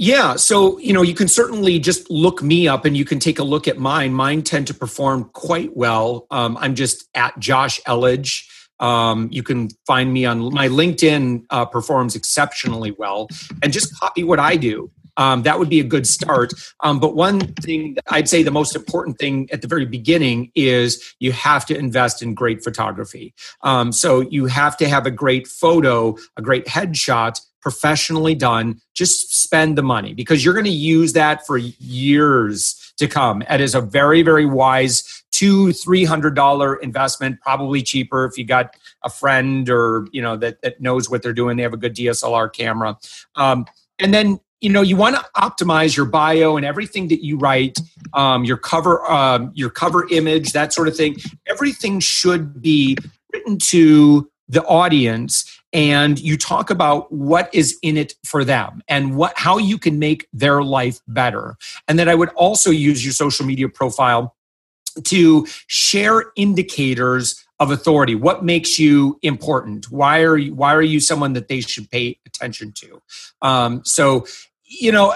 Yeah, 0.00 0.36
so 0.36 0.78
you 0.78 0.92
know, 0.92 1.02
you 1.02 1.14
can 1.14 1.26
certainly 1.26 1.80
just 1.80 2.08
look 2.08 2.40
me 2.40 2.68
up, 2.68 2.84
and 2.84 2.96
you 2.96 3.04
can 3.04 3.18
take 3.18 3.40
a 3.40 3.44
look 3.44 3.66
at 3.66 3.78
mine. 3.78 4.12
Mine 4.12 4.42
tend 4.42 4.68
to 4.68 4.74
perform 4.74 5.30
quite 5.32 5.76
well. 5.76 6.26
Um, 6.30 6.56
I'm 6.60 6.76
just 6.76 7.08
at 7.14 7.36
Josh 7.40 7.80
Elledge. 7.82 8.44
Um, 8.80 9.28
you 9.30 9.42
can 9.42 9.68
find 9.86 10.12
me 10.12 10.24
on 10.24 10.52
my 10.52 10.68
LinkedIn 10.68 11.44
uh, 11.50 11.64
performs 11.64 12.14
exceptionally 12.14 12.92
well, 12.98 13.28
and 13.62 13.72
just 13.72 13.98
copy 13.98 14.24
what 14.24 14.38
I 14.38 14.56
do. 14.56 14.90
Um, 15.18 15.42
that 15.42 15.58
would 15.58 15.68
be 15.68 15.80
a 15.80 15.84
good 15.84 16.06
start. 16.06 16.52
Um, 16.80 17.00
but 17.00 17.14
one 17.14 17.40
thing 17.40 17.96
I'd 18.06 18.28
say 18.28 18.42
the 18.42 18.52
most 18.52 18.74
important 18.76 19.18
thing 19.18 19.48
at 19.52 19.62
the 19.62 19.68
very 19.68 19.84
beginning 19.84 20.52
is 20.54 21.14
you 21.18 21.32
have 21.32 21.66
to 21.66 21.76
invest 21.76 22.22
in 22.22 22.34
great 22.34 22.62
photography. 22.62 23.34
Um, 23.62 23.90
so 23.92 24.20
you 24.20 24.46
have 24.46 24.76
to 24.76 24.88
have 24.88 25.06
a 25.06 25.10
great 25.10 25.48
photo, 25.48 26.16
a 26.36 26.42
great 26.42 26.66
headshot, 26.66 27.40
professionally 27.60 28.36
done. 28.36 28.80
Just 28.94 29.42
spend 29.42 29.76
the 29.76 29.82
money 29.82 30.14
because 30.14 30.44
you're 30.44 30.54
going 30.54 30.64
to 30.64 30.70
use 30.70 31.12
that 31.14 31.44
for 31.46 31.58
years 31.58 32.87
to 32.98 33.08
come. 33.08 33.42
It 33.42 33.60
is 33.60 33.74
a 33.74 33.80
very, 33.80 34.22
very 34.22 34.46
wise 34.46 35.18
two 35.38 35.72
three 35.72 36.04
hundred 36.04 36.34
dollar 36.34 36.74
investment 36.76 37.40
probably 37.40 37.80
cheaper 37.80 38.24
if 38.24 38.36
you 38.36 38.44
got 38.44 38.74
a 39.04 39.10
friend 39.10 39.70
or 39.70 40.08
you 40.10 40.20
know 40.20 40.36
that, 40.36 40.60
that 40.62 40.80
knows 40.80 41.08
what 41.08 41.22
they're 41.22 41.32
doing. 41.32 41.56
They 41.56 41.62
have 41.62 41.72
a 41.72 41.78
good 41.78 41.94
dslr 41.94 42.52
camera. 42.52 42.98
Um, 43.36 43.66
and 44.00 44.12
then 44.12 44.40
you 44.60 44.70
know 44.70 44.82
you 44.82 44.96
want 44.96 45.14
to 45.14 45.24
optimize 45.36 45.96
your 45.96 46.06
bio 46.06 46.56
and 46.56 46.66
everything 46.66 47.06
that 47.08 47.24
you 47.24 47.38
write 47.38 47.78
um, 48.14 48.44
your 48.44 48.56
cover 48.56 49.08
um, 49.10 49.52
your 49.54 49.70
cover 49.70 50.08
image 50.10 50.52
that 50.52 50.72
sort 50.72 50.88
of 50.88 50.96
thing. 50.96 51.16
Everything 51.46 52.00
should 52.00 52.60
be 52.60 52.96
written 53.32 53.58
to 53.58 54.28
the 54.48 54.64
audience 54.64 55.47
and 55.72 56.18
you 56.18 56.36
talk 56.36 56.70
about 56.70 57.12
what 57.12 57.54
is 57.54 57.78
in 57.82 57.96
it 57.96 58.14
for 58.24 58.44
them 58.44 58.82
and 58.88 59.16
what 59.16 59.32
how 59.36 59.58
you 59.58 59.78
can 59.78 59.98
make 59.98 60.26
their 60.32 60.62
life 60.62 61.00
better. 61.06 61.56
And 61.86 61.98
then 61.98 62.08
I 62.08 62.14
would 62.14 62.30
also 62.30 62.70
use 62.70 63.04
your 63.04 63.12
social 63.12 63.44
media 63.44 63.68
profile 63.68 64.34
to 65.04 65.46
share 65.66 66.24
indicators 66.36 67.44
of 67.60 67.70
authority. 67.70 68.14
What 68.14 68.44
makes 68.44 68.78
you 68.78 69.18
important? 69.22 69.90
Why 69.90 70.22
are 70.22 70.36
you 70.36 70.54
why 70.54 70.74
are 70.74 70.82
you 70.82 71.00
someone 71.00 71.32
that 71.34 71.48
they 71.48 71.60
should 71.60 71.90
pay 71.90 72.18
attention 72.26 72.72
to? 72.72 73.02
Um, 73.42 73.82
so 73.84 74.26
you 74.64 74.92
know 74.92 75.14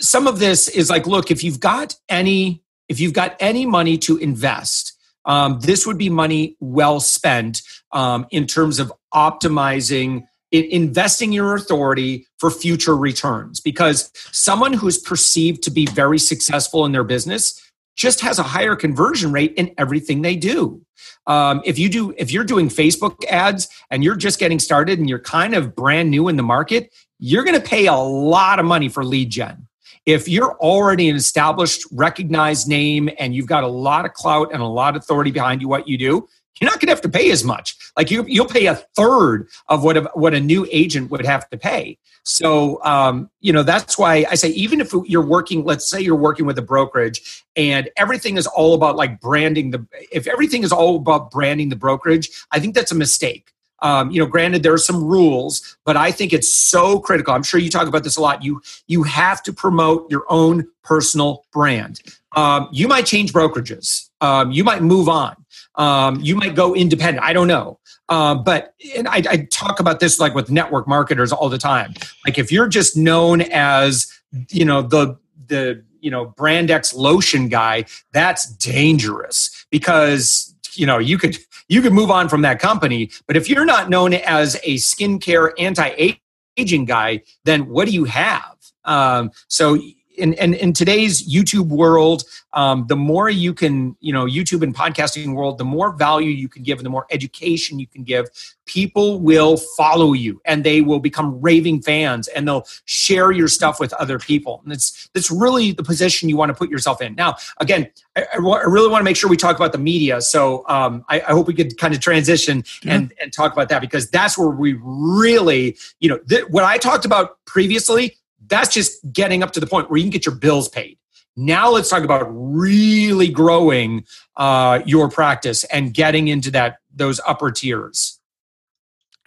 some 0.00 0.26
of 0.26 0.38
this 0.38 0.68
is 0.68 0.90
like 0.90 1.06
look 1.06 1.30
if 1.30 1.44
you've 1.44 1.60
got 1.60 1.94
any 2.08 2.62
if 2.88 3.00
you've 3.00 3.12
got 3.12 3.36
any 3.38 3.66
money 3.66 3.98
to 3.98 4.16
invest 4.16 4.93
um, 5.26 5.60
this 5.60 5.86
would 5.86 5.98
be 5.98 6.10
money 6.10 6.56
well 6.60 7.00
spent 7.00 7.62
um, 7.92 8.26
in 8.30 8.46
terms 8.46 8.78
of 8.78 8.92
optimizing 9.12 10.24
investing 10.50 11.32
your 11.32 11.56
authority 11.56 12.26
for 12.38 12.48
future 12.48 12.96
returns 12.96 13.60
because 13.60 14.12
someone 14.30 14.72
who's 14.72 14.98
perceived 14.98 15.64
to 15.64 15.70
be 15.70 15.84
very 15.86 16.18
successful 16.18 16.84
in 16.84 16.92
their 16.92 17.02
business 17.02 17.60
just 17.96 18.20
has 18.20 18.38
a 18.38 18.44
higher 18.44 18.76
conversion 18.76 19.32
rate 19.32 19.52
in 19.56 19.72
everything 19.78 20.22
they 20.22 20.36
do. 20.36 20.80
Um, 21.26 21.62
if 21.64 21.78
you 21.78 21.88
do, 21.88 22.14
if 22.18 22.30
you're 22.30 22.44
doing 22.44 22.68
Facebook 22.68 23.24
ads 23.26 23.68
and 23.90 24.04
you're 24.04 24.16
just 24.16 24.38
getting 24.38 24.58
started 24.58 24.98
and 24.98 25.08
you're 25.08 25.18
kind 25.18 25.54
of 25.54 25.74
brand 25.74 26.10
new 26.10 26.28
in 26.28 26.36
the 26.36 26.42
market, 26.42 26.92
you're 27.18 27.44
going 27.44 27.60
to 27.60 27.66
pay 27.66 27.86
a 27.86 27.94
lot 27.94 28.58
of 28.58 28.66
money 28.66 28.88
for 28.88 29.04
lead 29.04 29.30
gen. 29.30 29.66
If 30.06 30.28
you're 30.28 30.54
already 30.58 31.08
an 31.08 31.16
established, 31.16 31.86
recognized 31.92 32.68
name 32.68 33.08
and 33.18 33.34
you've 33.34 33.46
got 33.46 33.64
a 33.64 33.68
lot 33.68 34.04
of 34.04 34.12
clout 34.12 34.52
and 34.52 34.60
a 34.60 34.66
lot 34.66 34.96
of 34.96 35.02
authority 35.02 35.30
behind 35.30 35.62
you, 35.62 35.68
what 35.68 35.88
you 35.88 35.96
do, 35.96 36.28
you're 36.60 36.70
not 36.70 36.78
going 36.80 36.86
to 36.86 36.92
have 36.92 37.00
to 37.00 37.08
pay 37.08 37.30
as 37.30 37.42
much. 37.42 37.76
Like 37.96 38.10
you, 38.10 38.24
you'll 38.28 38.46
pay 38.46 38.66
a 38.66 38.74
third 38.74 39.48
of 39.68 39.82
what 39.82 39.96
a, 39.96 40.02
what 40.14 40.34
a 40.34 40.40
new 40.40 40.66
agent 40.70 41.10
would 41.10 41.24
have 41.24 41.48
to 41.50 41.56
pay. 41.56 41.98
So, 42.22 42.82
um, 42.84 43.30
you 43.40 43.52
know, 43.52 43.62
that's 43.62 43.98
why 43.98 44.24
I 44.30 44.34
say 44.34 44.48
even 44.50 44.80
if 44.80 44.92
you're 45.06 45.24
working, 45.24 45.64
let's 45.64 45.88
say 45.88 46.00
you're 46.00 46.16
working 46.16 46.46
with 46.46 46.58
a 46.58 46.62
brokerage 46.62 47.44
and 47.56 47.90
everything 47.96 48.36
is 48.36 48.46
all 48.46 48.74
about 48.74 48.96
like 48.96 49.20
branding 49.20 49.70
the. 49.70 49.86
If 50.12 50.26
everything 50.26 50.62
is 50.62 50.72
all 50.72 50.96
about 50.96 51.30
branding 51.30 51.68
the 51.68 51.76
brokerage, 51.76 52.30
I 52.50 52.60
think 52.60 52.74
that's 52.74 52.92
a 52.92 52.96
mistake. 52.96 53.53
Um, 53.84 54.10
you 54.10 54.18
know, 54.18 54.26
granted 54.26 54.62
there 54.62 54.72
are 54.72 54.78
some 54.78 55.04
rules, 55.04 55.76
but 55.84 55.94
I 55.96 56.10
think 56.10 56.32
it's 56.32 56.52
so 56.52 56.98
critical. 56.98 57.34
I'm 57.34 57.42
sure 57.42 57.60
you 57.60 57.68
talk 57.68 57.86
about 57.86 58.02
this 58.02 58.16
a 58.16 58.20
lot. 58.20 58.42
You 58.42 58.62
you 58.86 59.02
have 59.02 59.42
to 59.44 59.52
promote 59.52 60.10
your 60.10 60.24
own 60.30 60.66
personal 60.82 61.44
brand. 61.52 62.00
Um, 62.32 62.68
you 62.72 62.88
might 62.88 63.04
change 63.04 63.32
brokerages. 63.32 64.08
Um, 64.22 64.50
you 64.50 64.64
might 64.64 64.82
move 64.82 65.08
on. 65.08 65.36
Um, 65.74 66.18
you 66.22 66.34
might 66.34 66.54
go 66.54 66.74
independent. 66.74 67.24
I 67.24 67.34
don't 67.34 67.46
know. 67.46 67.78
Uh, 68.08 68.34
but 68.34 68.74
and 68.96 69.06
I, 69.06 69.22
I 69.28 69.48
talk 69.50 69.80
about 69.80 70.00
this 70.00 70.18
like 70.18 70.34
with 70.34 70.50
network 70.50 70.88
marketers 70.88 71.30
all 71.30 71.50
the 71.50 71.58
time. 71.58 71.92
Like 72.26 72.38
if 72.38 72.50
you're 72.50 72.68
just 72.68 72.96
known 72.96 73.42
as 73.42 74.10
you 74.50 74.64
know 74.64 74.80
the 74.80 75.18
the 75.46 75.84
you 76.00 76.10
know 76.10 76.26
brand 76.26 76.70
X 76.70 76.94
lotion 76.94 77.48
guy, 77.48 77.84
that's 78.12 78.46
dangerous 78.56 79.66
because 79.70 80.53
you 80.76 80.86
know 80.86 80.98
you 80.98 81.18
could 81.18 81.38
you 81.68 81.82
could 81.82 81.92
move 81.92 82.10
on 82.10 82.28
from 82.28 82.42
that 82.42 82.58
company. 82.58 83.10
But 83.26 83.36
if 83.36 83.48
you're 83.48 83.64
not 83.64 83.90
known 83.90 84.14
as 84.14 84.56
a 84.64 84.76
skincare 84.76 85.52
anti 85.58 86.16
aging 86.56 86.84
guy, 86.84 87.22
then 87.44 87.68
what 87.68 87.86
do 87.86 87.92
you 87.92 88.04
have? 88.04 88.56
Um, 88.84 89.30
so 89.48 89.78
in, 90.16 90.34
in, 90.34 90.54
in 90.54 90.72
today's 90.72 91.28
YouTube 91.28 91.68
world, 91.68 92.24
um, 92.52 92.86
the 92.88 92.96
more 92.96 93.28
you 93.28 93.52
can, 93.52 93.96
you 94.00 94.12
know, 94.12 94.26
YouTube 94.26 94.62
and 94.62 94.74
podcasting 94.74 95.34
world, 95.34 95.58
the 95.58 95.64
more 95.64 95.92
value 95.92 96.30
you 96.30 96.48
can 96.48 96.62
give 96.62 96.78
and 96.78 96.86
the 96.86 96.90
more 96.90 97.06
education 97.10 97.78
you 97.78 97.86
can 97.86 98.04
give, 98.04 98.26
people 98.66 99.20
will 99.20 99.56
follow 99.76 100.12
you 100.12 100.40
and 100.44 100.64
they 100.64 100.80
will 100.80 101.00
become 101.00 101.40
raving 101.40 101.82
fans 101.82 102.28
and 102.28 102.46
they'll 102.46 102.66
share 102.84 103.32
your 103.32 103.48
stuff 103.48 103.80
with 103.80 103.92
other 103.94 104.18
people. 104.18 104.60
And 104.64 104.72
it's, 104.72 105.08
that's 105.14 105.30
really 105.30 105.72
the 105.72 105.82
position 105.82 106.28
you 106.28 106.36
want 106.36 106.50
to 106.50 106.54
put 106.54 106.70
yourself 106.70 107.02
in. 107.02 107.14
Now, 107.14 107.36
again, 107.58 107.90
I, 108.16 108.22
I, 108.22 108.36
I 108.36 108.38
really 108.38 108.88
want 108.88 109.00
to 109.00 109.04
make 109.04 109.16
sure 109.16 109.28
we 109.28 109.36
talk 109.36 109.56
about 109.56 109.72
the 109.72 109.78
media. 109.78 110.20
So 110.20 110.64
um, 110.68 111.04
I, 111.08 111.20
I, 111.20 111.32
hope 111.32 111.48
we 111.48 111.54
could 111.54 111.76
kind 111.76 111.92
of 111.92 112.00
transition 112.00 112.62
mm-hmm. 112.62 112.88
and, 112.88 113.14
and 113.20 113.32
talk 113.32 113.52
about 113.52 113.68
that 113.70 113.80
because 113.80 114.08
that's 114.10 114.38
where 114.38 114.48
we 114.48 114.78
really, 114.80 115.76
you 115.98 116.08
know, 116.08 116.18
th- 116.18 116.48
what 116.48 116.64
I 116.64 116.78
talked 116.78 117.04
about 117.04 117.44
previously 117.46 118.16
that's 118.46 118.72
just 118.72 119.12
getting 119.12 119.42
up 119.42 119.52
to 119.52 119.60
the 119.60 119.66
point 119.66 119.90
where 119.90 119.96
you 119.96 120.04
can 120.04 120.10
get 120.10 120.26
your 120.26 120.34
bills 120.34 120.68
paid. 120.68 120.98
Now 121.36 121.70
let's 121.70 121.90
talk 121.90 122.04
about 122.04 122.26
really 122.30 123.28
growing 123.28 124.04
uh, 124.36 124.80
your 124.86 125.08
practice 125.08 125.64
and 125.64 125.92
getting 125.92 126.28
into 126.28 126.50
that 126.52 126.78
those 126.94 127.20
upper 127.26 127.50
tiers. 127.50 128.20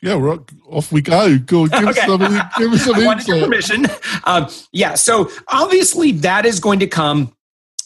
Yeah, 0.01 0.13
right. 0.13 0.39
Off 0.69 0.91
we 0.91 1.01
go. 1.01 1.37
Go 1.39 1.65
give 1.67 1.87
okay. 1.87 1.99
us 2.01 2.05
some, 2.05 2.19
give 2.57 2.71
us 2.71 2.85
some 2.85 2.95
insight. 3.01 3.43
permission. 3.43 3.85
Um, 4.23 4.47
yeah, 4.71 4.95
so 4.95 5.29
obviously 5.47 6.11
that 6.13 6.45
is 6.45 6.59
going 6.59 6.79
to 6.79 6.87
come 6.87 7.33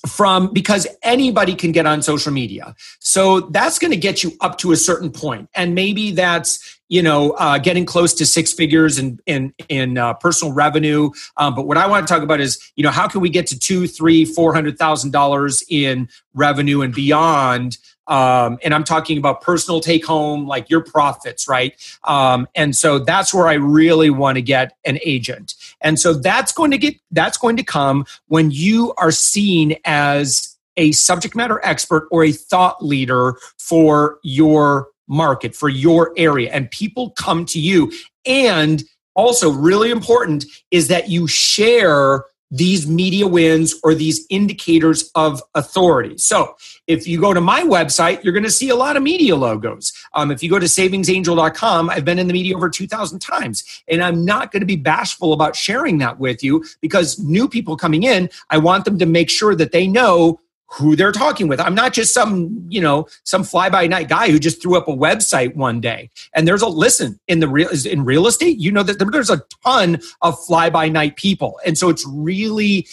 from 0.08 0.52
because 0.52 0.88
anybody 1.04 1.56
can 1.56 1.72
get 1.72 1.86
on 1.86 2.02
social 2.02 2.34
media. 2.34 2.76
So 3.00 3.42
that's 3.42 3.80
going 3.80 3.92
to 3.92 3.98
get 3.98 4.24
you 4.24 4.34
up 4.42 4.58
to 4.60 4.72
a 4.72 4.78
certain 4.78 5.12
point, 5.12 5.50
and 5.56 5.74
maybe 5.74 6.12
that's 6.12 6.81
you 6.92 7.02
know 7.02 7.32
uh, 7.32 7.58
getting 7.58 7.86
close 7.86 8.14
to 8.16 8.26
six 8.26 8.52
figures 8.52 9.00
in 9.00 9.18
in 9.26 9.54
in 9.70 9.98
uh, 9.98 10.14
personal 10.16 10.54
revenue. 10.54 11.10
Um, 11.38 11.56
but 11.56 11.66
what 11.66 11.78
I 11.78 11.88
want 11.88 12.06
to 12.06 12.14
talk 12.14 12.22
about 12.22 12.42
is 12.42 12.72
you 12.76 12.84
know 12.84 12.92
how 12.92 13.08
can 13.08 13.22
we 13.22 13.30
get 13.30 13.48
to 13.48 13.58
two, 13.58 13.88
three, 13.88 14.26
four 14.26 14.54
hundred 14.54 14.78
thousand 14.78 15.12
dollars 15.12 15.64
in 15.70 16.10
revenue 16.34 16.82
and 16.82 16.94
beyond 16.94 17.78
um, 18.08 18.60
and 18.62 18.74
I'm 18.74 18.84
talking 18.84 19.18
about 19.18 19.40
personal 19.40 19.80
take 19.80 20.06
home, 20.06 20.46
like 20.46 20.70
your 20.70 20.82
profits, 20.82 21.48
right? 21.48 21.74
Um, 22.04 22.46
and 22.56 22.76
so 22.76 23.00
that's 23.00 23.34
where 23.34 23.48
I 23.48 23.54
really 23.54 24.10
want 24.10 24.36
to 24.36 24.42
get 24.42 24.76
an 24.86 25.00
agent. 25.06 25.56
And 25.80 25.98
so 25.98 26.14
that's 26.14 26.52
going 26.52 26.72
to 26.72 26.78
get 26.78 26.96
that's 27.12 27.38
going 27.38 27.56
to 27.56 27.64
come 27.64 28.06
when 28.28 28.52
you 28.52 28.94
are 28.98 29.12
seen 29.12 29.78
as 29.86 30.58
a 30.76 30.92
subject 30.92 31.36
matter 31.36 31.62
expert 31.64 32.08
or 32.12 32.26
a 32.26 32.34
thought 32.34 32.84
leader 32.84 33.38
for 33.58 34.20
your 34.24 34.88
market, 35.12 35.56
for 35.56 35.70
your 35.70 36.14
area, 36.18 36.50
and 36.52 36.72
people 36.72 37.12
come 37.12 37.46
to 37.46 37.60
you. 37.60 37.92
And 38.26 38.84
also, 39.14 39.52
really 39.52 39.92
important 39.92 40.46
is 40.72 40.88
that 40.88 41.10
you 41.10 41.28
share 41.28 42.24
these 42.54 42.86
media 42.86 43.26
wins 43.28 43.76
or 43.84 43.96
these 43.96 44.26
indicators 44.30 45.10
of 45.16 45.42
authority. 45.56 46.18
So, 46.18 46.56
if 46.88 47.08
you 47.08 47.20
go 47.20 47.34
to 47.34 47.42
my 47.42 47.62
website, 47.62 48.24
you're 48.24 48.34
going 48.34 48.44
to 48.44 48.52
see 48.52 48.70
a 48.70 48.76
lot 48.76 48.98
of 48.98 49.04
media 49.04 49.36
logos. 49.36 49.94
Um, 50.14 50.32
if 50.32 50.44
you 50.44 50.50
go 50.50 50.60
to 50.60 50.66
savingsangel.com, 50.66 51.90
I've 51.90 52.06
been 52.06 52.20
in 52.20 52.28
the 52.28 52.34
media 52.34 52.56
over 52.56 52.70
2,000 52.70 53.20
times, 53.20 53.84
and 53.88 54.04
I'm 54.04 54.26
not 54.26 54.52
going 54.52 54.62
to 54.62 54.68
be 54.68 54.76
bashful 54.76 55.34
about 55.34 55.56
sharing 55.56 55.98
that 56.00 56.20
with 56.20 56.44
you 56.44 56.64
because 56.82 57.20
new 57.20 57.48
people 57.48 57.78
coming 57.78 58.04
in, 58.04 58.30
I 58.50 58.58
want 58.58 58.86
them 58.86 59.00
to 59.00 59.06
make 59.06 59.30
sure 59.30 59.56
that 59.56 59.72
they 59.72 59.88
know 59.88 60.40
who 60.72 60.96
they're 60.96 61.12
talking 61.12 61.48
with. 61.48 61.60
I'm 61.60 61.76
not 61.76 61.94
just 61.94 62.14
some, 62.14 62.66
you 62.70 62.80
know, 62.80 63.08
some 63.24 63.44
fly 63.44 63.70
by 63.70 63.88
night 63.88 64.08
guy 64.08 64.30
who 64.32 64.40
just 64.40 64.62
threw 64.62 64.78
up 64.78 64.88
a 64.88 64.96
website 64.96 65.56
one 65.56 65.82
day. 65.82 66.10
And 66.34 66.48
there's 66.48 66.62
a 66.62 66.68
listen 66.68 67.20
in 67.28 67.42
the 67.42 67.48
real 67.48 67.70
in 67.86 68.06
real 68.06 68.26
estate, 68.26 68.58
you 68.58 68.72
know 68.72 68.84
that 68.84 68.98
there's 69.12 69.30
a 69.30 69.44
ton 69.66 70.00
of 70.22 70.42
fly 70.46 70.70
by 70.70 70.88
night 70.88 71.18
people. 71.18 71.60
And 71.66 71.78
so 71.78 71.90
it's 71.90 72.06
really 72.08 72.88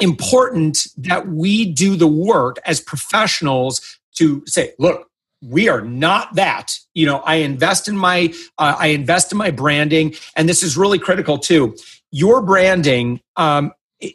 important 0.00 0.86
that 0.96 1.28
we 1.28 1.72
do 1.72 1.96
the 1.96 2.06
work 2.06 2.58
as 2.64 2.80
professionals 2.80 3.98
to 4.16 4.44
say, 4.46 4.72
look, 4.78 5.08
we 5.42 5.68
are 5.68 5.82
not 5.82 6.34
that 6.36 6.78
you 6.94 7.04
know 7.04 7.18
i 7.18 7.34
invest 7.34 7.86
in 7.86 7.94
my 7.94 8.32
uh, 8.56 8.76
i 8.78 8.86
invest 8.86 9.30
in 9.30 9.36
my 9.36 9.50
branding 9.50 10.14
and 10.36 10.48
this 10.48 10.62
is 10.62 10.74
really 10.74 10.98
critical 10.98 11.36
too 11.36 11.76
your 12.10 12.40
branding 12.40 13.20
um, 13.36 13.70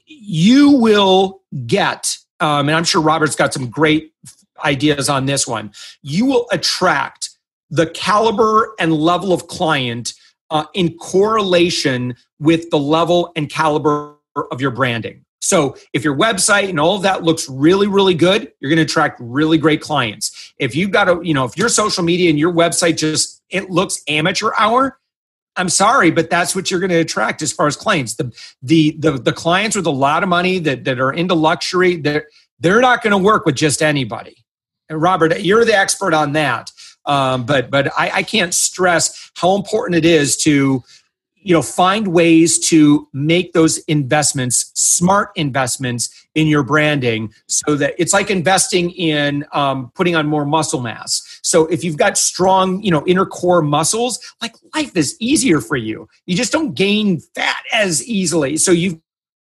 you 0.07 0.71
will 0.71 1.41
get 1.67 2.17
um, 2.39 2.69
and 2.69 2.75
I'm 2.75 2.83
sure 2.83 3.01
Robert's 3.01 3.35
got 3.35 3.53
some 3.53 3.69
great 3.69 4.13
ideas 4.63 5.09
on 5.09 5.25
this 5.25 5.47
one. 5.47 5.71
You 6.01 6.25
will 6.25 6.47
attract 6.51 7.29
the 7.69 7.87
caliber 7.87 8.73
and 8.79 8.93
level 8.93 9.33
of 9.33 9.47
client 9.47 10.13
uh, 10.49 10.65
in 10.73 10.97
correlation 10.97 12.15
with 12.39 12.69
the 12.69 12.79
level 12.79 13.31
and 13.35 13.49
caliber 13.49 14.15
of 14.51 14.61
your 14.61 14.71
branding. 14.71 15.23
So 15.41 15.77
if 15.93 16.03
your 16.03 16.15
website 16.15 16.69
and 16.69 16.79
all 16.79 16.95
of 16.95 17.03
that 17.03 17.23
looks 17.23 17.47
really, 17.47 17.87
really 17.87 18.13
good, 18.13 18.51
you're 18.59 18.69
going 18.69 18.77
to 18.77 18.83
attract 18.83 19.19
really 19.21 19.57
great 19.57 19.81
clients. 19.81 20.53
If 20.57 20.75
you've 20.75 20.91
got 20.91 21.07
a, 21.07 21.19
you 21.23 21.33
know, 21.33 21.45
if 21.45 21.57
your 21.57 21.69
social 21.69 22.03
media 22.03 22.29
and 22.29 22.37
your 22.37 22.51
website 22.51 22.97
just 22.97 23.41
it 23.49 23.69
looks 23.69 24.01
amateur 24.07 24.51
hour, 24.57 24.99
I'm 25.55 25.69
sorry, 25.69 26.11
but 26.11 26.29
that's 26.29 26.55
what 26.55 26.71
you're 26.71 26.79
going 26.79 26.91
to 26.91 26.99
attract 26.99 27.41
as 27.41 27.51
far 27.51 27.67
as 27.67 27.75
clients. 27.75 28.15
The 28.15 28.31
the 28.61 28.95
the, 28.97 29.11
the 29.11 29.33
clients 29.33 29.75
with 29.75 29.85
a 29.85 29.91
lot 29.91 30.23
of 30.23 30.29
money 30.29 30.59
that, 30.59 30.85
that 30.85 30.99
are 30.99 31.11
into 31.11 31.33
luxury, 31.33 31.97
they're 31.97 32.27
they're 32.59 32.81
not 32.81 33.01
going 33.01 33.11
to 33.11 33.17
work 33.17 33.45
with 33.45 33.55
just 33.55 33.81
anybody. 33.81 34.45
And 34.89 35.01
Robert, 35.01 35.41
you're 35.41 35.65
the 35.65 35.77
expert 35.77 36.13
on 36.13 36.33
that. 36.33 36.71
Um, 37.05 37.45
but 37.45 37.69
but 37.69 37.91
I, 37.97 38.11
I 38.15 38.23
can't 38.23 38.53
stress 38.53 39.31
how 39.35 39.55
important 39.55 39.97
it 39.97 40.05
is 40.05 40.37
to 40.37 40.83
you 41.41 41.53
know 41.53 41.61
find 41.61 42.09
ways 42.09 42.59
to 42.67 43.07
make 43.13 43.53
those 43.53 43.79
investments 43.79 44.71
smart 44.75 45.31
investments 45.35 46.09
in 46.35 46.47
your 46.47 46.63
branding 46.63 47.33
so 47.47 47.75
that 47.75 47.95
it's 47.97 48.13
like 48.13 48.29
investing 48.29 48.91
in 48.91 49.45
um, 49.53 49.91
putting 49.95 50.15
on 50.15 50.27
more 50.27 50.45
muscle 50.45 50.81
mass. 50.81 51.23
So 51.43 51.65
if 51.67 51.83
you've 51.83 51.97
got 51.97 52.17
strong, 52.17 52.81
you 52.81 52.91
know, 52.91 53.05
inner 53.05 53.25
core 53.25 53.61
muscles, 53.61 54.19
like 54.41 54.55
life 54.75 54.95
is 54.95 55.15
easier 55.19 55.61
for 55.61 55.75
you. 55.75 56.07
You 56.25 56.35
just 56.35 56.51
don't 56.51 56.73
gain 56.73 57.19
fat 57.19 57.63
as 57.73 58.05
easily. 58.05 58.57
So 58.57 58.71
you've 58.71 58.99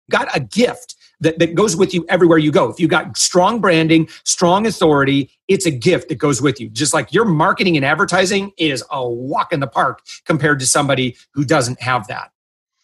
got 0.10 0.36
a 0.36 0.40
gift 0.40 0.96
that, 1.20 1.40
that 1.40 1.56
goes 1.56 1.76
with 1.76 1.94
you 1.94 2.06
everywhere 2.10 2.38
you 2.38 2.52
go. 2.52 2.70
If 2.70 2.80
you've 2.80 2.90
got 2.90 3.18
strong 3.18 3.60
branding, 3.60 4.08
strong 4.24 4.68
authority, 4.68 5.32
it's 5.48 5.66
a 5.66 5.72
gift 5.72 6.10
that 6.10 6.16
goes 6.16 6.42
with 6.42 6.60
you. 6.60 6.70
Just 6.70 6.94
like 6.94 7.12
your 7.14 7.26
marketing 7.26 7.76
and 7.76 7.86
advertising 7.86 8.52
is 8.58 8.84
a 8.92 9.08
walk 9.08 9.52
in 9.52 9.60
the 9.60 9.68
park 9.68 10.02
compared 10.26 10.60
to 10.60 10.68
somebody 10.68 11.18
who 11.32 11.44
doesn't 11.44 11.82
have 11.82 12.08
that. 12.08 12.32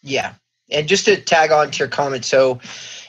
Yeah. 0.02 0.34
And 0.70 0.88
just 0.88 1.04
to 1.04 1.20
tag 1.20 1.52
on 1.52 1.70
to 1.70 1.78
your 1.78 1.88
comment, 1.88 2.24
so 2.24 2.58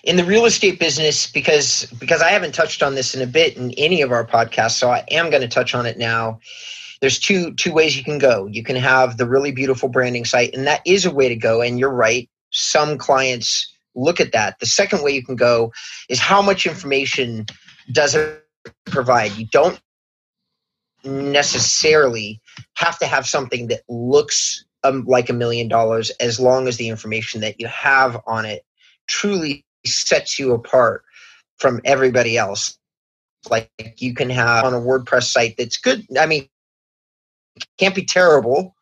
in 0.03 0.17
the 0.17 0.25
real 0.25 0.45
estate 0.45 0.79
business, 0.79 1.31
because 1.31 1.85
because 1.99 2.21
I 2.21 2.29
haven't 2.29 2.53
touched 2.53 2.83
on 2.83 2.95
this 2.95 3.15
in 3.15 3.21
a 3.21 3.27
bit 3.27 3.57
in 3.57 3.71
any 3.71 4.01
of 4.01 4.11
our 4.11 4.25
podcasts, 4.25 4.77
so 4.77 4.89
I 4.89 5.05
am 5.09 5.29
going 5.29 5.41
to 5.41 5.47
touch 5.47 5.73
on 5.73 5.85
it 5.85 5.97
now. 5.97 6.39
There's 7.01 7.19
two 7.19 7.53
two 7.53 7.73
ways 7.73 7.97
you 7.97 8.03
can 8.03 8.17
go. 8.17 8.45
You 8.47 8.63
can 8.63 8.75
have 8.75 9.17
the 9.17 9.27
really 9.27 9.51
beautiful 9.51 9.89
branding 9.89 10.25
site, 10.25 10.53
and 10.53 10.67
that 10.67 10.81
is 10.85 11.05
a 11.05 11.11
way 11.11 11.29
to 11.29 11.35
go. 11.35 11.61
And 11.61 11.79
you're 11.79 11.93
right. 11.93 12.29
Some 12.51 12.97
clients 12.97 13.73
look 13.95 14.19
at 14.19 14.33
that. 14.33 14.59
The 14.59 14.65
second 14.65 15.03
way 15.03 15.11
you 15.11 15.23
can 15.23 15.35
go 15.35 15.71
is 16.09 16.19
how 16.19 16.41
much 16.41 16.65
information 16.65 17.45
does 17.91 18.15
it 18.15 18.43
provide? 18.85 19.31
You 19.33 19.47
don't 19.47 19.79
necessarily 21.05 22.41
have 22.75 22.97
to 22.99 23.05
have 23.05 23.25
something 23.27 23.67
that 23.67 23.81
looks 23.87 24.64
um, 24.85 25.05
like 25.05 25.29
a 25.29 25.33
million 25.33 25.67
dollars 25.67 26.09
as 26.19 26.39
long 26.39 26.67
as 26.67 26.77
the 26.77 26.89
information 26.89 27.41
that 27.41 27.59
you 27.59 27.67
have 27.67 28.21
on 28.27 28.45
it 28.45 28.63
truly 29.07 29.65
sets 29.85 30.39
you 30.39 30.53
apart 30.53 31.03
from 31.57 31.81
everybody 31.85 32.37
else. 32.37 32.77
Like 33.49 33.69
you 33.97 34.13
can 34.13 34.29
have 34.29 34.65
on 34.65 34.73
a 34.73 34.79
WordPress 34.79 35.23
site 35.23 35.55
that's 35.57 35.77
good. 35.77 36.05
I 36.19 36.25
mean, 36.25 36.47
can't 37.77 37.95
be 37.95 38.05
terrible, 38.05 38.75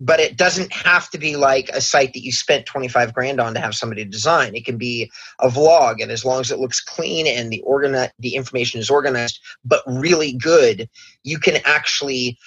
but 0.00 0.20
it 0.20 0.36
doesn't 0.36 0.72
have 0.72 1.08
to 1.10 1.18
be 1.18 1.36
like 1.36 1.68
a 1.70 1.80
site 1.80 2.12
that 2.12 2.24
you 2.24 2.32
spent 2.32 2.66
25 2.66 3.14
grand 3.14 3.40
on 3.40 3.54
to 3.54 3.60
have 3.60 3.74
somebody 3.74 4.04
design 4.04 4.54
it 4.54 4.64
can 4.64 4.78
be 4.78 5.10
a 5.40 5.48
vlog 5.48 6.00
and 6.00 6.12
as 6.12 6.24
long 6.24 6.40
as 6.40 6.50
it 6.50 6.60
looks 6.60 6.80
clean 6.80 7.26
and 7.26 7.50
the 7.50 7.62
organi- 7.66 8.10
the 8.18 8.36
information 8.36 8.80
is 8.80 8.90
organized 8.90 9.40
but 9.64 9.82
really 9.86 10.32
good 10.32 10.88
you 11.24 11.38
can 11.38 11.56
actually 11.64 12.38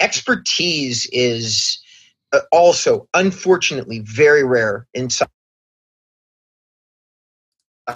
expertise 0.00 1.08
is 1.12 1.80
also 2.52 3.08
unfortunately 3.14 4.00
very 4.00 4.44
rare 4.44 4.86
inside 4.94 5.28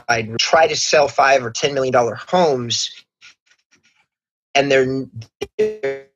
I 0.08 0.28
try 0.38 0.66
to 0.66 0.76
sell 0.76 1.08
five 1.08 1.44
or 1.44 1.50
ten 1.50 1.74
million 1.74 1.92
dollar 1.92 2.14
homes, 2.14 2.90
and 4.54 4.70
they're, 4.70 5.06
they're 5.58 6.08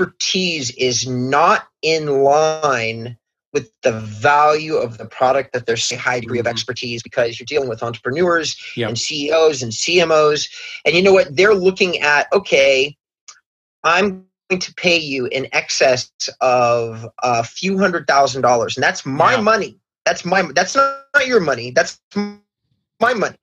expertise 0.00 0.70
is 0.72 1.06
not 1.06 1.68
in 1.82 2.06
line 2.22 3.16
with 3.52 3.72
the 3.82 3.92
value 3.92 4.76
of 4.76 4.96
the 4.96 5.06
product 5.06 5.52
that 5.52 5.66
there's 5.66 5.90
a 5.90 5.96
high 5.96 6.20
degree 6.20 6.38
of 6.38 6.46
mm-hmm. 6.46 6.52
expertise 6.52 7.02
because 7.02 7.38
you're 7.38 7.46
dealing 7.46 7.68
with 7.68 7.82
entrepreneurs 7.82 8.56
yep. 8.76 8.88
and 8.88 8.98
CEOs 8.98 9.62
and 9.62 9.72
CMOs. 9.72 10.48
And 10.86 10.94
you 10.94 11.02
know 11.02 11.12
what? 11.12 11.34
They're 11.34 11.54
looking 11.54 11.98
at, 11.98 12.28
okay, 12.32 12.96
I'm 13.82 14.26
to 14.58 14.74
pay 14.74 14.98
you 14.98 15.26
in 15.26 15.48
excess 15.52 16.10
of 16.40 17.06
a 17.22 17.44
few 17.44 17.78
hundred 17.78 18.06
thousand 18.06 18.42
dollars. 18.42 18.76
And 18.76 18.82
that's 18.84 19.06
my 19.06 19.34
yeah. 19.34 19.40
money. 19.40 19.78
That's 20.04 20.24
my 20.24 20.42
that's 20.54 20.74
not, 20.74 21.04
not 21.14 21.26
your 21.26 21.40
money. 21.40 21.70
That's 21.70 22.00
my 22.14 23.14
money. 23.14 23.36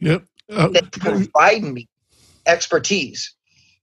Yep. 0.00 0.24
Uh, 0.50 0.68
that 0.68 0.92
provide 0.92 1.62
me 1.62 1.88
expertise. 2.46 3.34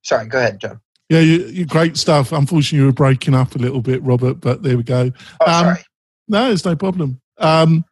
Sorry, 0.03 0.27
go 0.27 0.39
ahead, 0.39 0.59
John. 0.59 0.79
Yeah, 1.09 1.19
you, 1.19 1.45
you, 1.47 1.65
great 1.65 1.97
stuff. 1.97 2.31
Unfortunately, 2.31 2.79
you 2.79 2.85
were 2.85 2.93
breaking 2.93 3.35
up 3.35 3.55
a 3.55 3.57
little 3.57 3.81
bit, 3.81 4.01
Robert, 4.01 4.35
but 4.35 4.63
there 4.63 4.77
we 4.77 4.83
go. 4.83 5.11
Oh, 5.41 5.51
um, 5.51 5.65
sorry. 5.65 5.83
No, 6.27 6.51
it's 6.51 6.63
no 6.63 6.75
problem. 6.75 7.19
Um, 7.37 7.83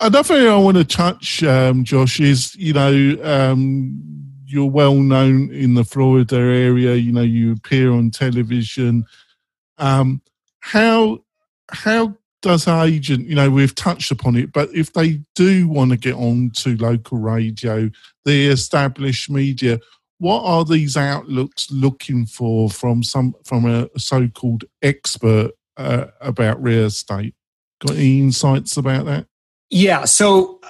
another 0.00 0.34
thing 0.34 0.46
I 0.46 0.56
want 0.56 0.76
to 0.76 0.84
touch, 0.84 1.42
um, 1.42 1.84
Josh, 1.84 2.20
is 2.20 2.54
you 2.56 2.74
know 2.74 3.16
um, 3.22 4.19
you're 4.50 4.70
well 4.70 4.94
known 4.94 5.52
in 5.52 5.74
the 5.74 5.84
Florida 5.84 6.36
area. 6.36 6.94
You 6.94 7.12
know 7.12 7.22
you 7.22 7.52
appear 7.52 7.92
on 7.92 8.10
television. 8.10 9.04
Um, 9.78 10.22
how 10.60 11.24
how 11.70 12.16
does 12.42 12.66
an 12.66 12.88
agent? 12.88 13.26
You 13.26 13.36
know 13.36 13.50
we've 13.50 13.74
touched 13.74 14.10
upon 14.10 14.36
it, 14.36 14.52
but 14.52 14.68
if 14.74 14.92
they 14.92 15.20
do 15.34 15.68
want 15.68 15.92
to 15.92 15.96
get 15.96 16.14
on 16.14 16.50
to 16.56 16.76
local 16.76 17.18
radio, 17.18 17.90
the 18.24 18.48
established 18.48 19.30
media, 19.30 19.78
what 20.18 20.42
are 20.42 20.64
these 20.64 20.96
outlooks 20.96 21.70
looking 21.70 22.26
for 22.26 22.68
from 22.68 23.02
some 23.02 23.34
from 23.44 23.66
a 23.66 23.88
so-called 23.98 24.64
expert 24.82 25.52
uh, 25.76 26.06
about 26.20 26.62
real 26.62 26.86
estate? 26.86 27.34
Got 27.80 27.96
any 27.96 28.20
insights 28.20 28.76
about 28.76 29.06
that? 29.06 29.26
Yeah. 29.70 30.04
So 30.04 30.60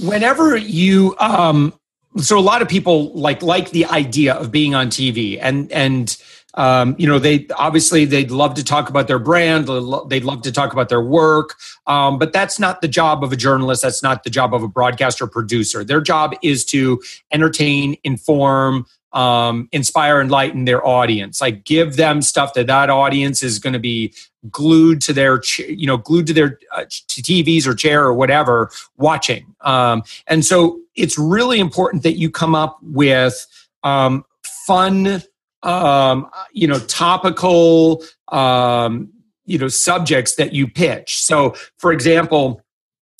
whenever 0.00 0.56
you 0.56 1.14
um, 1.18 1.77
so 2.20 2.38
a 2.38 2.40
lot 2.40 2.62
of 2.62 2.68
people 2.68 3.12
like 3.12 3.42
like 3.42 3.70
the 3.70 3.86
idea 3.86 4.34
of 4.34 4.50
being 4.50 4.74
on 4.74 4.88
TV 4.88 5.38
and 5.40 5.70
and 5.72 6.16
um, 6.54 6.96
you 6.98 7.06
know 7.06 7.18
they 7.18 7.46
obviously 7.56 8.04
they'd 8.04 8.30
love 8.30 8.54
to 8.54 8.64
talk 8.64 8.88
about 8.88 9.06
their 9.06 9.18
brand 9.18 9.68
they'd 10.08 10.24
love 10.24 10.42
to 10.42 10.52
talk 10.52 10.72
about 10.72 10.88
their 10.88 11.02
work 11.02 11.56
um, 11.86 12.18
but 12.18 12.32
that's 12.32 12.58
not 12.58 12.80
the 12.80 12.88
job 12.88 13.22
of 13.22 13.32
a 13.32 13.36
journalist 13.36 13.82
that's 13.82 14.02
not 14.02 14.24
the 14.24 14.30
job 14.30 14.52
of 14.54 14.62
a 14.62 14.68
broadcaster 14.68 15.26
producer. 15.26 15.84
Their 15.84 16.00
job 16.00 16.34
is 16.42 16.64
to 16.66 17.02
entertain 17.32 17.96
inform 18.04 18.86
um, 19.12 19.68
inspire 19.72 20.20
enlighten 20.20 20.64
their 20.64 20.86
audience 20.86 21.40
like 21.40 21.64
give 21.64 21.96
them 21.96 22.20
stuff 22.20 22.54
that 22.54 22.66
that 22.66 22.90
audience 22.90 23.42
is 23.42 23.58
going 23.58 23.72
to 23.72 23.78
be 23.78 24.12
glued 24.50 25.00
to 25.00 25.12
their 25.12 25.40
you 25.68 25.86
know 25.86 25.96
glued 25.96 26.26
to 26.26 26.32
their 26.32 26.58
uh, 26.74 26.84
tvs 26.84 27.66
or 27.66 27.74
chair 27.74 28.04
or 28.04 28.12
whatever 28.12 28.70
watching 28.96 29.54
um, 29.62 30.02
and 30.26 30.44
so 30.44 30.78
it's 30.94 31.18
really 31.18 31.58
important 31.58 32.02
that 32.02 32.18
you 32.18 32.30
come 32.30 32.54
up 32.54 32.78
with 32.82 33.46
um, 33.82 34.24
fun 34.44 35.22
um, 35.62 36.30
you 36.52 36.68
know, 36.68 36.78
topical, 36.80 38.04
um, 38.28 39.10
you 39.46 39.58
know, 39.58 39.68
subjects 39.68 40.36
that 40.36 40.52
you 40.52 40.68
pitch. 40.68 41.20
So, 41.20 41.54
for 41.78 41.92
example, 41.92 42.62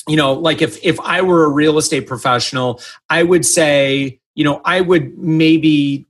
you 0.06 0.16
know, 0.16 0.32
like 0.32 0.62
if 0.62 0.82
if 0.84 0.98
I 1.00 1.22
were 1.22 1.44
a 1.44 1.50
real 1.50 1.78
estate 1.78 2.06
professional, 2.06 2.80
I 3.10 3.22
would 3.22 3.44
say, 3.44 4.20
you 4.38 4.44
know, 4.44 4.60
I 4.64 4.80
would 4.80 5.18
maybe 5.18 6.06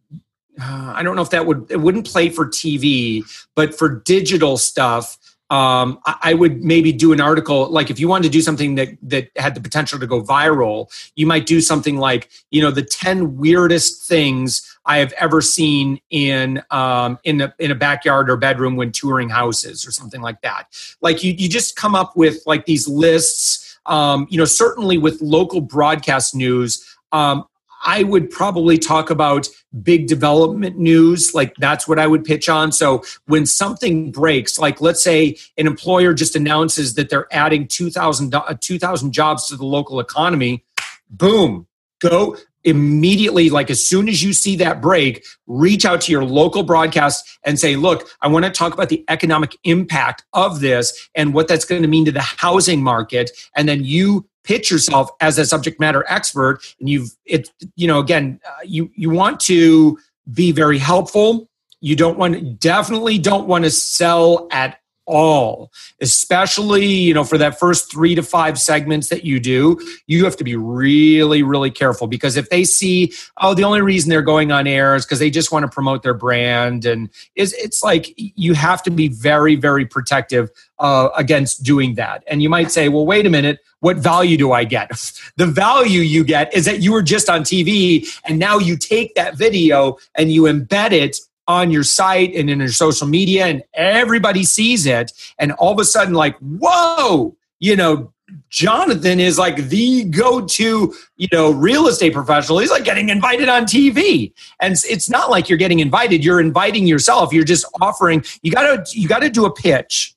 uh, 0.61 0.93
I 0.95 1.03
don't 1.03 1.17
know 1.17 1.23
if 1.23 1.31
that 1.31 1.47
would 1.47 1.67
it 1.71 1.81
wouldn't 1.81 2.07
play 2.07 2.29
for 2.29 2.45
TV, 2.45 3.25
but 3.55 3.75
for 3.75 3.89
digital 3.89 4.59
stuff, 4.59 5.17
um, 5.49 5.99
I 6.05 6.35
would 6.35 6.63
maybe 6.63 6.93
do 6.93 7.15
an 7.15 7.23
article 7.23 7.71
like 7.71 7.89
if 7.89 7.99
you 7.99 8.07
wanted 8.07 8.25
to 8.25 8.29
do 8.29 8.43
something 8.43 8.75
that 8.75 8.91
that 9.05 9.31
had 9.37 9.55
the 9.55 9.63
potential 9.63 9.99
to 9.99 10.07
go 10.07 10.21
viral, 10.21 10.93
you 11.17 11.27
might 11.27 11.47
do 11.47 11.63
something 11.63 11.97
like 11.97 12.29
you 12.51 12.61
know 12.61 12.71
the 12.71 12.83
ten 12.83 13.39
weirdest 13.39 14.07
things 14.07 14.77
I 14.85 14.99
have 14.99 15.15
ever 15.15 15.41
seen 15.41 15.99
in 16.11 16.63
um, 16.71 17.19
in 17.25 17.41
a 17.41 17.55
in 17.59 17.71
a 17.71 17.75
backyard 17.75 18.29
or 18.29 18.37
bedroom 18.37 18.77
when 18.77 18.93
touring 18.93 19.31
houses 19.31 19.87
or 19.87 19.91
something 19.91 20.21
like 20.21 20.43
that. 20.43 20.67
Like 21.01 21.25
you 21.25 21.33
you 21.33 21.49
just 21.49 21.77
come 21.77 21.95
up 21.95 22.15
with 22.15 22.43
like 22.45 22.67
these 22.67 22.87
lists. 22.87 23.65
Um, 23.87 24.27
you 24.29 24.37
know, 24.37 24.45
certainly 24.45 24.99
with 24.99 25.19
local 25.23 25.63
broadcast 25.63 26.35
news, 26.35 26.85
um, 27.13 27.48
I 27.85 28.03
would 28.03 28.31
probably 28.31 28.79
talk 28.79 29.11
about 29.11 29.49
big 29.83 30.07
development 30.07 30.79
news. 30.79 31.35
Like 31.35 31.55
that's 31.57 31.87
what 31.87 31.99
I 31.99 32.07
would 32.07 32.25
pitch 32.25 32.49
on. 32.49 32.73
So 32.73 33.03
when 33.27 33.47
something 33.47 34.11
breaks, 34.11 34.59
like 34.59 34.81
let's 34.81 35.03
say 35.03 35.37
an 35.57 35.67
employer 35.67 36.15
just 36.15 36.35
announces 36.37 36.95
that 36.95 37.11
they're 37.11 37.29
adding 37.33 37.69
2,000 37.69 38.35
uh, 38.35 38.55
2, 38.61 38.79
jobs 39.11 39.47
to 39.49 39.57
the 39.57 39.67
local 39.67 40.01
economy, 40.01 40.65
boom, 41.11 41.67
go 42.01 42.37
immediately 42.65 43.51
like 43.51 43.71
as 43.71 43.85
soon 43.85 44.09
as 44.09 44.23
you 44.23 44.33
see 44.33 44.57
that 44.57 44.81
break 44.83 45.25
reach 45.47 45.85
out 45.85 46.01
to 46.01 46.11
your 46.11 46.25
local 46.25 46.65
broadcast 46.65 47.39
and 47.45 47.59
say 47.59 47.77
look 47.77 48.11
i 48.21 48.27
want 48.27 48.45
to 48.45 48.51
talk 48.51 48.75
about 48.75 48.89
the 48.89 49.05
economic 49.09 49.57
impact 49.63 50.25
of 50.33 50.59
this 50.61 51.09
and 51.15 51.33
what 51.33 51.47
that's 51.47 51.65
going 51.65 51.83
to 51.83 51.89
mean 51.89 52.05
to 52.05 52.11
the 52.11 52.21
housing 52.21 52.83
market 52.83 53.31
and 53.55 53.69
then 53.69 53.85
you 53.85 54.27
pitch 54.49 54.71
yourself 54.71 55.11
as 55.21 55.39
a 55.39 55.45
subject 55.45 55.79
matter 55.79 56.05
expert 56.09 56.61
and 56.81 56.89
you've 56.89 57.15
it 57.27 57.51
you 57.77 57.87
know 57.87 57.99
again 58.01 58.41
uh, 58.49 58.63
you 58.65 58.91
you 58.97 59.11
want 59.11 59.39
to 59.39 59.99
be 60.33 60.53
very 60.53 60.79
helpful. 60.79 61.49
You 61.81 61.97
don't 61.97 62.19
want 62.19 62.61
definitely 62.61 63.19
don't 63.19 63.47
want 63.47 63.65
to 63.65 63.71
sell 63.71 64.49
at 64.51 64.81
all, 65.09 65.73
especially, 66.01 66.85
you 66.85 67.15
know, 67.15 67.25
for 67.25 67.39
that 67.39 67.59
first 67.59 67.91
three 67.91 68.15
to 68.15 68.23
five 68.23 68.59
segments 68.59 69.09
that 69.09 69.25
you 69.25 69.41
do, 69.41 69.79
you 70.07 70.25
have 70.25 70.37
to 70.37 70.45
be 70.45 70.55
really, 70.55 71.43
really 71.43 71.71
careful 71.71 72.07
because 72.07 72.37
if 72.37 72.51
they 72.51 72.63
see, 72.63 73.13
oh, 73.39 73.55
the 73.55 73.65
only 73.65 73.81
reason 73.81 74.11
they're 74.11 74.23
going 74.23 74.53
on 74.53 74.67
air 74.67 74.95
is 74.95 75.05
because 75.05 75.19
they 75.19 75.31
just 75.31 75.51
want 75.51 75.65
to 75.65 75.69
promote 75.69 76.03
their 76.03 76.15
brand. 76.15 76.85
And 76.85 77.09
is 77.35 77.55
it's 77.55 77.83
like 77.83 78.13
you 78.17 78.53
have 78.55 78.83
to 78.83 78.91
be 78.91 79.09
very, 79.09 79.57
very 79.57 79.87
protective 79.87 80.51
uh, 80.79 81.09
against 81.17 81.63
doing 81.63 81.95
that. 81.95 82.23
And 82.27 82.43
you 82.43 82.51
might 82.51 82.71
say, 82.71 82.89
well, 82.89 83.07
wait 83.07 83.27
a 83.27 83.31
minute, 83.31 83.61
what 83.81 83.97
value 83.97 84.37
do 84.37 84.53
I 84.53 84.65
get? 84.65 84.91
the 85.37 85.47
value 85.47 86.01
you 86.01 86.23
get 86.23 86.55
is 86.55 86.67
that 86.67 86.81
you 86.83 86.93
were 86.93 87.03
just 87.03 87.31
on 87.31 87.43
TV 87.43 88.07
and 88.25 88.39
now 88.39 88.59
you 88.59 88.77
take 88.77 89.15
that 89.15 89.37
video 89.37 89.97
and 90.15 90.31
you 90.31 90.43
embed 90.43 90.93
it 90.93 91.17
on 91.49 91.71
your 91.71 91.83
site 91.83 92.35
and 92.35 92.49
in 92.51 92.61
your 92.61 92.69
social 92.69 93.07
media 93.07 93.47
and 93.47 93.63
everybody 93.75 94.45
sees 94.45 94.87
it. 94.87 95.11
And 95.39 95.53
all 95.53 95.73
of 95.73 95.81
a 95.81 95.85
sudden 95.85 96.15
like 96.15 96.37
whoa 96.39 97.35
you 97.59 97.75
know 97.75 98.13
jonathan 98.51 99.19
is 99.19 99.39
like 99.39 99.57
the 99.69 100.05
go-to 100.05 100.95
you 101.17 101.29
know 101.33 101.51
real 101.51 101.89
estate 101.89 102.13
professional. 102.13 102.59
He's 102.59 102.71
like 102.71 102.85
getting 102.85 103.09
invited 103.09 103.49
on 103.49 103.65
tv 103.65 104.33
and 104.61 104.77
it's 104.89 105.09
not 105.09 105.31
like 105.31 105.49
you're 105.49 105.59
getting 105.59 105.81
invited. 105.81 106.25
You're 106.25 106.41
inviting 106.41 106.87
yourself. 106.87 107.33
You're 107.33 107.45
just 107.45 107.65
offering 107.81 108.23
you 108.43 108.53
gotta 108.53 108.85
you 108.93 109.09
gotta 109.09 109.31
do 109.31 109.47
a 109.47 109.53
pitch 109.53 110.15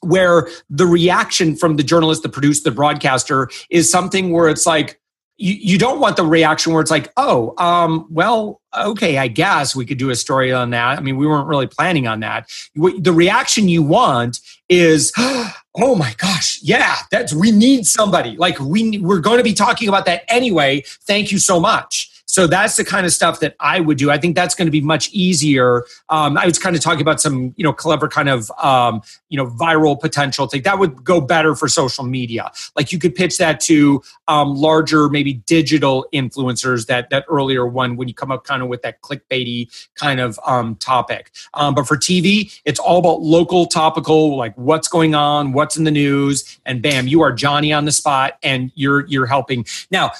where 0.00 0.48
the 0.68 0.86
reaction 0.86 1.56
from 1.56 1.76
the 1.76 1.82
journalist 1.82 2.22
the 2.22 2.28
producer 2.28 2.62
the 2.64 2.70
broadcaster 2.70 3.50
is 3.70 3.90
something 3.90 4.32
where 4.32 4.48
it's 4.48 4.66
like 4.66 5.00
you, 5.36 5.54
you 5.54 5.78
don't 5.78 6.00
want 6.00 6.16
the 6.16 6.24
reaction 6.24 6.72
where 6.72 6.80
it's 6.80 6.90
like, 6.90 7.12
oh, 7.16 7.54
um, 7.58 8.06
well, 8.10 8.60
okay, 8.76 9.18
I 9.18 9.28
guess 9.28 9.74
we 9.74 9.84
could 9.84 9.98
do 9.98 10.10
a 10.10 10.16
story 10.16 10.52
on 10.52 10.70
that. 10.70 10.98
I 10.98 11.00
mean, 11.00 11.16
we 11.16 11.26
weren't 11.26 11.48
really 11.48 11.66
planning 11.66 12.06
on 12.06 12.20
that. 12.20 12.50
The 12.74 13.12
reaction 13.12 13.68
you 13.68 13.82
want 13.82 14.40
is, 14.68 15.12
oh 15.18 15.96
my 15.96 16.14
gosh, 16.18 16.60
yeah, 16.62 16.96
that's 17.10 17.34
we 17.34 17.50
need 17.50 17.86
somebody. 17.86 18.36
Like 18.36 18.58
we 18.60 18.98
we're 18.98 19.20
going 19.20 19.38
to 19.38 19.44
be 19.44 19.54
talking 19.54 19.88
about 19.88 20.06
that 20.06 20.22
anyway. 20.28 20.84
Thank 20.86 21.32
you 21.32 21.38
so 21.38 21.58
much. 21.58 22.10
So 22.34 22.48
that's 22.48 22.74
the 22.74 22.84
kind 22.84 23.06
of 23.06 23.12
stuff 23.12 23.38
that 23.38 23.54
I 23.60 23.78
would 23.78 23.96
do. 23.96 24.10
I 24.10 24.18
think 24.18 24.34
that's 24.34 24.56
going 24.56 24.66
to 24.66 24.72
be 24.72 24.80
much 24.80 25.08
easier. 25.12 25.84
Um, 26.08 26.36
I 26.36 26.46
was 26.46 26.58
kind 26.58 26.74
of 26.74 26.82
talking 26.82 27.00
about 27.00 27.20
some, 27.20 27.54
you 27.56 27.62
know, 27.62 27.72
clever 27.72 28.08
kind 28.08 28.28
of, 28.28 28.50
um, 28.60 29.02
you 29.28 29.36
know, 29.36 29.46
viral 29.46 30.00
potential 30.00 30.48
thing 30.48 30.62
that 30.62 30.80
would 30.80 31.04
go 31.04 31.20
better 31.20 31.54
for 31.54 31.68
social 31.68 32.02
media. 32.02 32.50
Like 32.74 32.90
you 32.90 32.98
could 32.98 33.14
pitch 33.14 33.38
that 33.38 33.60
to 33.60 34.02
um, 34.26 34.52
larger, 34.56 35.08
maybe 35.08 35.34
digital 35.34 36.06
influencers. 36.12 36.86
That 36.86 37.08
that 37.10 37.24
earlier 37.28 37.68
one 37.68 37.94
when 37.94 38.08
you 38.08 38.14
come 38.14 38.32
up 38.32 38.42
kind 38.42 38.64
of 38.64 38.68
with 38.68 38.82
that 38.82 39.00
clickbaity 39.00 39.68
kind 39.94 40.18
of 40.18 40.36
um, 40.44 40.74
topic. 40.74 41.30
Um, 41.54 41.72
but 41.72 41.86
for 41.86 41.96
TV, 41.96 42.60
it's 42.64 42.80
all 42.80 42.98
about 42.98 43.20
local, 43.20 43.66
topical, 43.66 44.36
like 44.36 44.58
what's 44.58 44.88
going 44.88 45.14
on, 45.14 45.52
what's 45.52 45.76
in 45.76 45.84
the 45.84 45.92
news, 45.92 46.58
and 46.66 46.82
bam, 46.82 47.06
you 47.06 47.22
are 47.22 47.32
Johnny 47.32 47.72
on 47.72 47.84
the 47.84 47.92
spot, 47.92 48.38
and 48.42 48.72
you're 48.74 49.06
you're 49.06 49.26
helping. 49.26 49.64
Now 49.92 50.10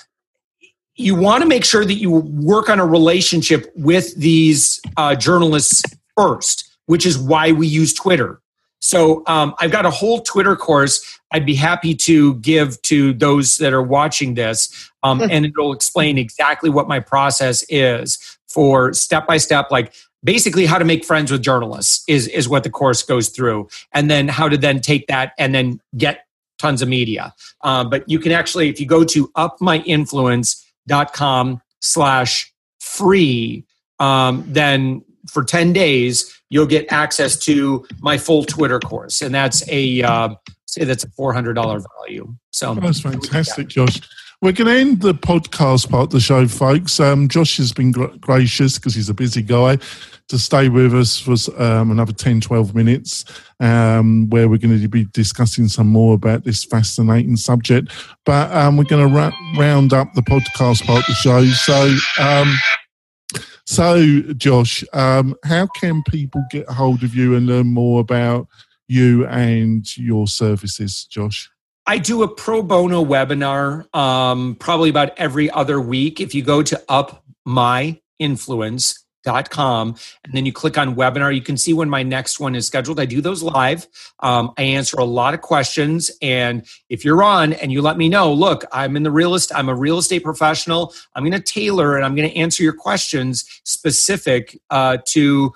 you 0.97 1.15
want 1.15 1.43
to 1.43 1.49
make 1.49 1.65
sure 1.65 1.85
that 1.85 1.95
you 1.95 2.11
work 2.11 2.69
on 2.69 2.79
a 2.79 2.87
relationship 2.87 3.73
with 3.75 4.15
these 4.17 4.81
uh, 4.97 5.15
journalists 5.15 5.83
first, 6.17 6.71
which 6.87 7.05
is 7.05 7.19
why 7.19 7.53
we 7.53 7.67
use 7.67 7.93
Twitter. 7.93 8.41
So 8.81 9.23
um, 9.27 9.55
I've 9.59 9.71
got 9.71 9.87
a 9.87 9.91
whole 9.91 10.21
Twitter 10.21 10.57
course 10.57 11.19
I'd 11.33 11.47
be 11.47 11.55
happy 11.55 11.95
to 11.95 12.35
give 12.35 12.81
to 12.83 13.13
those 13.15 13.59
that 13.59 13.73
are 13.73 13.83
watching 13.83 14.35
this, 14.35 14.91
um, 15.03 15.19
hmm. 15.19 15.27
and 15.31 15.45
it'll 15.45 15.73
explain 15.73 16.17
exactly 16.17 16.71
what 16.71 16.87
my 16.87 17.01
process 17.01 17.65
is 17.69 18.39
for 18.47 18.93
step 18.93 19.27
by 19.27 19.39
step, 19.39 19.71
like 19.73 19.93
basically 20.23 20.65
how 20.65 20.79
to 20.79 20.85
make 20.85 21.05
friends 21.05 21.33
with 21.33 21.43
journalists 21.43 22.05
is 22.07 22.29
is 22.29 22.49
what 22.49 22.63
the 22.63 22.71
course 22.71 23.03
goes 23.03 23.31
through, 23.31 23.69
and 23.93 24.09
then 24.09 24.29
how 24.29 24.49
to 24.49 24.57
then 24.57 24.81
take 24.81 25.09
that 25.09 25.33
and 25.39 25.53
then 25.55 25.81
get 25.97 26.27
tons 26.59 26.83
of 26.83 26.89
media. 26.89 27.35
Um, 27.63 27.91
but 27.91 28.09
you 28.09 28.21
can 28.21 28.31
actually, 28.31 28.69
if 28.69 28.79
you 28.79 28.87
go 28.87 29.03
to 29.03 29.31
Up 29.35 29.61
My 29.61 29.79
Influence 29.79 30.64
dot 30.87 31.13
com 31.13 31.61
slash 31.81 32.53
free 32.81 33.65
um, 33.99 34.45
then 34.47 35.03
for 35.31 35.45
10 35.45 35.73
days 35.73 36.31
you'll 36.51 36.67
get 36.67 36.91
access 36.93 37.37
to 37.39 37.87
my 38.01 38.19
full 38.19 38.45
twitter 38.45 38.79
course. 38.79 39.23
And 39.23 39.35
that's 39.35 39.67
a 39.69 40.03
uh, 40.03 40.35
say 40.67 40.85
that's 40.85 41.05
a 41.05 41.09
$400 41.09 41.85
value. 41.99 42.35
So 42.51 42.75
that's 42.75 43.01
fantastic 43.01 43.69
josh 43.69 44.01
we're 44.45 44.53
going 44.53 44.69
to 44.69 44.79
end 44.79 45.01
the 45.01 45.15
podcast 45.15 45.89
part 45.89 46.05
of 46.05 46.11
the 46.11 46.21
show 46.21 46.47
folks 46.47 47.01
um, 47.01 47.29
josh 47.29 47.57
has 47.57 47.73
been 47.73 47.91
gr- 47.91 48.15
gracious 48.21 48.79
because 48.79 48.95
he's 48.95 49.09
a 49.09 49.15
busy 49.15 49.41
guy 49.41 49.79
to 50.29 50.39
stay 50.39 50.69
with 50.69 50.95
us 50.95 51.19
for 51.19 51.35
um, 51.63 51.91
another 51.91 52.13
10, 52.13 52.41
12 52.41 52.75
minutes, 52.75 53.25
um, 53.61 54.29
where 54.31 54.49
we're 54.49 54.59
going 54.59 54.81
to 54.81 54.89
be 54.89 55.07
discussing 55.13 55.69
some 55.69 55.89
more 55.89 56.15
about 56.15 56.45
this 56.45 56.65
fascinating 56.65 57.37
subject. 57.37 57.93
But 58.25 58.51
um, 58.53 58.77
we're 58.77 58.85
going 58.85 59.07
to 59.07 59.15
ra- 59.15 59.37
round 59.59 59.93
up 59.93 60.09
the 60.15 60.23
podcast 60.23 60.87
part 60.87 61.01
of 61.01 61.07
the 61.07 61.15
show. 61.15 61.45
So, 61.45 61.95
um, 62.23 62.57
so 63.67 64.23
Josh, 64.37 64.83
um, 64.93 65.35
how 65.45 65.67
can 65.79 66.03
people 66.09 66.43
get 66.51 66.69
hold 66.69 67.03
of 67.03 67.15
you 67.15 67.35
and 67.35 67.47
learn 67.47 67.67
more 67.67 68.01
about 68.01 68.49
you 68.89 69.27
and 69.27 69.85
your 69.97 70.27
services, 70.27 71.05
Josh? 71.05 71.51
I 71.87 71.99
do 71.99 72.23
a 72.23 72.29
pro 72.29 72.63
bono 72.63 73.05
webinar 73.05 73.95
um, 73.95 74.57
probably 74.57 74.89
about 74.89 75.19
every 75.19 75.51
other 75.51 75.81
week. 75.81 76.21
If 76.21 76.35
you 76.35 76.43
go 76.43 76.63
to 76.63 76.83
Up 76.89 77.25
My 77.45 78.01
Influence, 78.19 79.05
dot 79.25 79.51
com 79.51 79.97
and 80.23 80.35
then 80.35 80.47
you 80.47 80.53
click 80.53 80.77
on 80.79 80.95
webinar 80.95 81.35
you 81.35 81.41
can 81.41 81.57
see 81.57 81.73
when 81.73 81.89
my 81.89 82.03
next 82.03 82.39
one 82.39 82.55
is 82.55 82.67
scheduled. 82.67 83.01
I 83.01 83.07
do 83.07 83.21
those 83.21 83.43
live. 83.43 83.89
Um, 84.21 84.53
i 84.59 84.63
answer 84.63 84.99
a 84.99 85.05
lot 85.05 85.35
of 85.35 85.41
questions. 85.41 86.11
And 86.23 86.67
if 86.89 87.05
you're 87.05 87.23
on 87.23 87.55
and 87.55 87.73
you 87.73 87.83
let 87.83 87.97
me 87.97 88.09
know 88.09 88.33
look 88.33 88.65
i'm 88.71 88.97
in 88.97 89.03
the 89.03 89.11
real 89.11 89.35
estate 89.35 89.57
i'm 89.57 89.69
a 89.69 89.75
real 89.75 89.99
estate 89.99 90.23
professional. 90.23 90.95
I'm 91.15 91.23
going 91.23 91.33
to 91.33 91.41
tailor 91.41 91.97
and 91.97 92.05
i'm 92.05 92.15
going 92.15 92.29
to 92.29 92.37
answer 92.37 92.63
your 92.63 92.75
questions 92.75 93.45
specific 93.65 94.61
uh, 94.71 94.99
to 95.07 95.53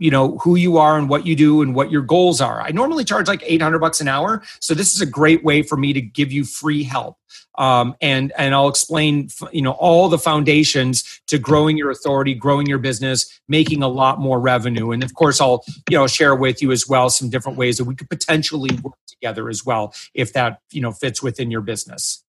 you 0.00 0.10
know 0.10 0.38
who 0.38 0.56
you 0.56 0.78
are 0.78 0.98
and 0.98 1.08
what 1.08 1.26
you 1.26 1.36
do 1.36 1.62
and 1.62 1.74
what 1.74 1.90
your 1.90 2.02
goals 2.02 2.40
are. 2.40 2.60
I 2.62 2.70
normally 2.70 3.04
charge 3.04 3.28
like 3.28 3.42
800 3.44 3.78
bucks 3.78 4.00
an 4.00 4.08
hour. 4.08 4.42
So 4.58 4.74
this 4.74 4.94
is 4.94 5.00
a 5.00 5.06
great 5.06 5.44
way 5.44 5.62
for 5.62 5.76
me 5.76 5.92
to 5.92 6.00
give 6.00 6.32
you 6.32 6.44
free 6.44 6.82
help. 6.82 7.18
Um, 7.58 7.94
and 8.00 8.32
and 8.38 8.54
i'll 8.54 8.68
explain 8.68 9.28
you 9.52 9.60
know 9.60 9.72
all 9.72 10.08
the 10.08 10.18
foundations 10.18 11.20
to 11.26 11.38
growing 11.38 11.76
your 11.76 11.90
authority 11.90 12.32
growing 12.34 12.66
your 12.66 12.78
business 12.78 13.40
making 13.48 13.82
a 13.82 13.88
lot 13.88 14.18
more 14.18 14.40
revenue. 14.40 14.90
And 14.92 15.04
of 15.04 15.14
course 15.14 15.40
i'll 15.40 15.62
you 15.90 15.98
know 15.98 16.06
share 16.06 16.34
with 16.34 16.62
you 16.62 16.72
as 16.72 16.88
well 16.88 17.10
some 17.10 17.28
different 17.28 17.58
ways 17.58 17.76
that 17.76 17.84
we 17.84 17.94
could 17.94 18.08
potentially 18.08 18.70
work 18.82 18.94
together 19.06 19.48
as 19.48 19.64
well 19.64 19.94
if 20.14 20.32
that 20.32 20.60
you 20.70 20.80
know 20.80 20.92
fits 20.92 21.22
within 21.22 21.50
your 21.50 21.60
business. 21.60 22.24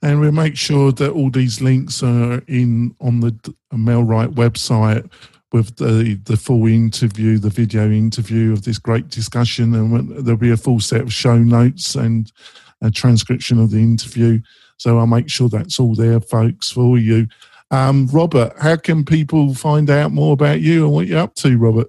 And 0.00 0.20
we'll 0.20 0.32
make 0.32 0.56
sure 0.56 0.90
that 0.92 1.12
all 1.12 1.30
these 1.30 1.60
links 1.60 2.02
are 2.02 2.42
in 2.48 2.96
on 3.00 3.20
the 3.20 3.54
MailRight 3.72 4.34
website 4.34 5.08
with 5.52 5.76
the, 5.76 6.18
the 6.24 6.36
full 6.36 6.66
interview, 6.66 7.38
the 7.38 7.50
video 7.50 7.90
interview 7.90 8.52
of 8.52 8.64
this 8.64 8.78
great 8.78 9.08
discussion, 9.08 9.74
and 9.74 10.08
there'll 10.24 10.38
be 10.38 10.50
a 10.50 10.56
full 10.56 10.80
set 10.80 11.00
of 11.00 11.12
show 11.12 11.38
notes 11.38 11.94
and 11.94 12.32
a 12.80 12.90
transcription 12.90 13.60
of 13.60 13.70
the 13.70 13.78
interview. 13.78 14.40
So 14.76 14.98
I'll 14.98 15.06
make 15.06 15.30
sure 15.30 15.48
that's 15.48 15.78
all 15.78 15.94
there, 15.94 16.20
folks, 16.20 16.70
for 16.70 16.98
you. 16.98 17.28
Um, 17.70 18.06
Robert, 18.12 18.54
how 18.58 18.76
can 18.76 19.04
people 19.04 19.54
find 19.54 19.88
out 19.88 20.12
more 20.12 20.34
about 20.34 20.60
you 20.60 20.84
and 20.84 20.92
what 20.92 21.06
you're 21.06 21.18
up 21.18 21.34
to, 21.36 21.56
Robert? 21.56 21.88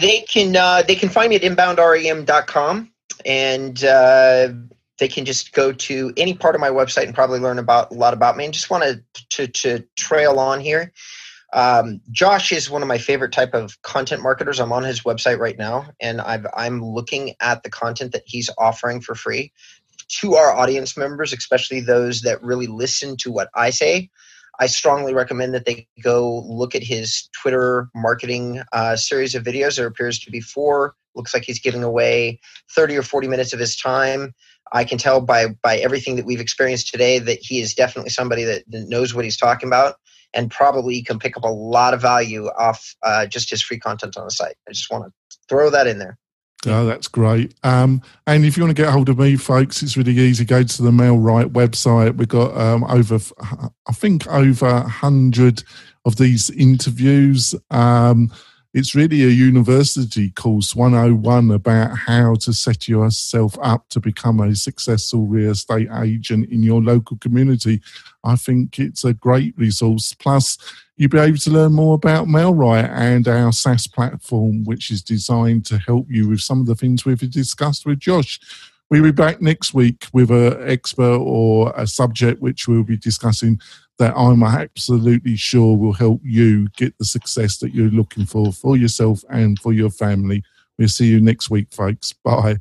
They 0.00 0.20
can 0.20 0.54
uh, 0.56 0.82
they 0.86 0.94
can 0.94 1.08
find 1.08 1.30
me 1.30 1.36
at 1.36 1.42
inboundrem.com 1.42 2.92
and 3.26 3.84
uh, 3.84 4.48
they 4.98 5.08
can 5.08 5.24
just 5.24 5.52
go 5.52 5.72
to 5.72 6.12
any 6.16 6.34
part 6.34 6.54
of 6.54 6.60
my 6.60 6.70
website 6.70 7.04
and 7.04 7.14
probably 7.14 7.40
learn 7.40 7.58
about 7.58 7.90
a 7.90 7.94
lot 7.94 8.14
about 8.14 8.36
me. 8.36 8.44
And 8.44 8.54
just 8.54 8.70
want 8.70 8.84
to 8.84 9.02
to, 9.30 9.46
to 9.48 9.84
trail 9.96 10.38
on 10.38 10.60
here. 10.60 10.92
Um, 11.52 12.00
Josh 12.10 12.52
is 12.52 12.70
one 12.70 12.82
of 12.82 12.88
my 12.88 12.98
favorite 12.98 13.32
type 13.32 13.54
of 13.54 13.80
content 13.82 14.22
marketers. 14.22 14.60
I'm 14.60 14.72
on 14.72 14.84
his 14.84 15.02
website 15.02 15.38
right 15.38 15.58
now, 15.58 15.86
and 16.00 16.20
i 16.20 16.40
am 16.58 16.84
looking 16.84 17.34
at 17.40 17.62
the 17.62 17.70
content 17.70 18.12
that 18.12 18.22
he's 18.26 18.50
offering 18.58 19.00
for 19.00 19.14
free 19.14 19.52
to 20.20 20.34
our 20.34 20.52
audience 20.52 20.96
members, 20.96 21.32
especially 21.32 21.80
those 21.80 22.22
that 22.22 22.42
really 22.42 22.66
listen 22.66 23.16
to 23.18 23.30
what 23.30 23.48
I 23.54 23.70
say. 23.70 24.10
I 24.58 24.66
strongly 24.66 25.14
recommend 25.14 25.54
that 25.54 25.64
they 25.64 25.86
go 26.02 26.44
look 26.46 26.74
at 26.74 26.82
his 26.82 27.28
Twitter 27.40 27.88
marketing 27.94 28.60
uh, 28.72 28.96
series 28.96 29.34
of 29.34 29.42
videos. 29.42 29.76
There 29.76 29.86
appears 29.86 30.18
to 30.20 30.30
be 30.30 30.40
four. 30.40 30.94
Looks 31.14 31.32
like 31.32 31.44
he's 31.44 31.60
giving 31.60 31.82
away 31.82 32.40
30 32.74 32.96
or 32.96 33.02
40 33.02 33.28
minutes 33.28 33.52
of 33.52 33.58
his 33.58 33.76
time. 33.76 34.34
I 34.72 34.84
can 34.84 34.98
tell 34.98 35.20
by 35.20 35.48
by 35.62 35.78
everything 35.78 36.16
that 36.16 36.26
we've 36.26 36.40
experienced 36.40 36.88
today 36.88 37.18
that 37.18 37.38
he 37.40 37.60
is 37.60 37.74
definitely 37.74 38.10
somebody 38.10 38.44
that 38.44 38.62
knows 38.68 39.14
what 39.14 39.24
he's 39.24 39.36
talking 39.36 39.68
about 39.68 39.96
and 40.34 40.50
probably 40.50 40.94
you 40.94 41.04
can 41.04 41.18
pick 41.18 41.36
up 41.36 41.44
a 41.44 41.48
lot 41.48 41.94
of 41.94 42.00
value 42.00 42.46
off 42.46 42.94
uh, 43.02 43.26
just 43.26 43.50
his 43.50 43.62
free 43.62 43.78
content 43.78 44.16
on 44.16 44.24
the 44.24 44.30
site. 44.30 44.56
I 44.68 44.72
just 44.72 44.90
want 44.90 45.04
to 45.04 45.38
throw 45.48 45.70
that 45.70 45.86
in 45.86 45.98
there. 45.98 46.18
Oh, 46.66 46.84
that's 46.84 47.08
great. 47.08 47.54
Um, 47.62 48.02
and 48.26 48.44
if 48.44 48.56
you 48.56 48.62
want 48.62 48.76
to 48.76 48.82
get 48.82 48.88
a 48.88 48.92
hold 48.92 49.08
of 49.08 49.18
me, 49.18 49.36
folks, 49.36 49.82
it's 49.82 49.96
really 49.96 50.12
easy. 50.12 50.44
Go 50.44 50.62
to 50.62 50.82
the 50.82 50.90
MailRight 50.90 51.52
website. 51.52 52.16
We've 52.16 52.28
got 52.28 52.54
um, 52.54 52.84
over, 52.84 53.18
I 53.86 53.92
think, 53.92 54.26
over 54.26 54.70
100 54.70 55.64
of 56.04 56.16
these 56.16 56.50
interviews. 56.50 57.54
Um, 57.70 58.30
it's 58.72 58.94
really 58.94 59.24
a 59.24 59.28
university 59.28 60.30
course 60.30 60.76
101 60.76 61.50
about 61.50 61.96
how 61.96 62.36
to 62.36 62.52
set 62.52 62.86
yourself 62.86 63.58
up 63.60 63.88
to 63.88 63.98
become 63.98 64.38
a 64.40 64.54
successful 64.54 65.26
real 65.26 65.50
estate 65.50 65.88
agent 66.02 66.48
in 66.50 66.62
your 66.62 66.80
local 66.80 67.16
community. 67.16 67.80
I 68.22 68.36
think 68.36 68.78
it's 68.78 69.04
a 69.04 69.12
great 69.12 69.58
resource. 69.58 70.14
Plus, 70.14 70.56
you'll 70.96 71.10
be 71.10 71.18
able 71.18 71.38
to 71.38 71.50
learn 71.50 71.72
more 71.72 71.96
about 71.96 72.28
MailRight 72.28 72.88
and 72.90 73.26
our 73.26 73.52
SaaS 73.52 73.88
platform, 73.88 74.62
which 74.62 74.92
is 74.92 75.02
designed 75.02 75.66
to 75.66 75.78
help 75.78 76.06
you 76.08 76.28
with 76.28 76.40
some 76.40 76.60
of 76.60 76.66
the 76.66 76.76
things 76.76 77.04
we've 77.04 77.28
discussed 77.28 77.86
with 77.86 77.98
Josh. 77.98 78.38
We'll 78.88 79.02
be 79.02 79.12
back 79.12 79.40
next 79.40 79.74
week 79.74 80.06
with 80.12 80.30
an 80.30 80.68
expert 80.68 81.18
or 81.18 81.72
a 81.76 81.86
subject 81.88 82.40
which 82.40 82.68
we'll 82.68 82.84
be 82.84 82.96
discussing 82.96 83.60
that 84.00 84.16
I'm 84.16 84.42
absolutely 84.42 85.36
sure 85.36 85.76
will 85.76 85.92
help 85.92 86.22
you 86.24 86.68
get 86.70 86.96
the 86.98 87.04
success 87.04 87.58
that 87.58 87.74
you're 87.74 87.90
looking 87.90 88.24
for 88.24 88.50
for 88.50 88.76
yourself 88.76 89.22
and 89.28 89.58
for 89.58 89.74
your 89.74 89.90
family. 89.90 90.42
We'll 90.78 90.88
see 90.88 91.06
you 91.06 91.20
next 91.20 91.50
week, 91.50 91.68
folks. 91.70 92.14
Bye. 92.24 92.56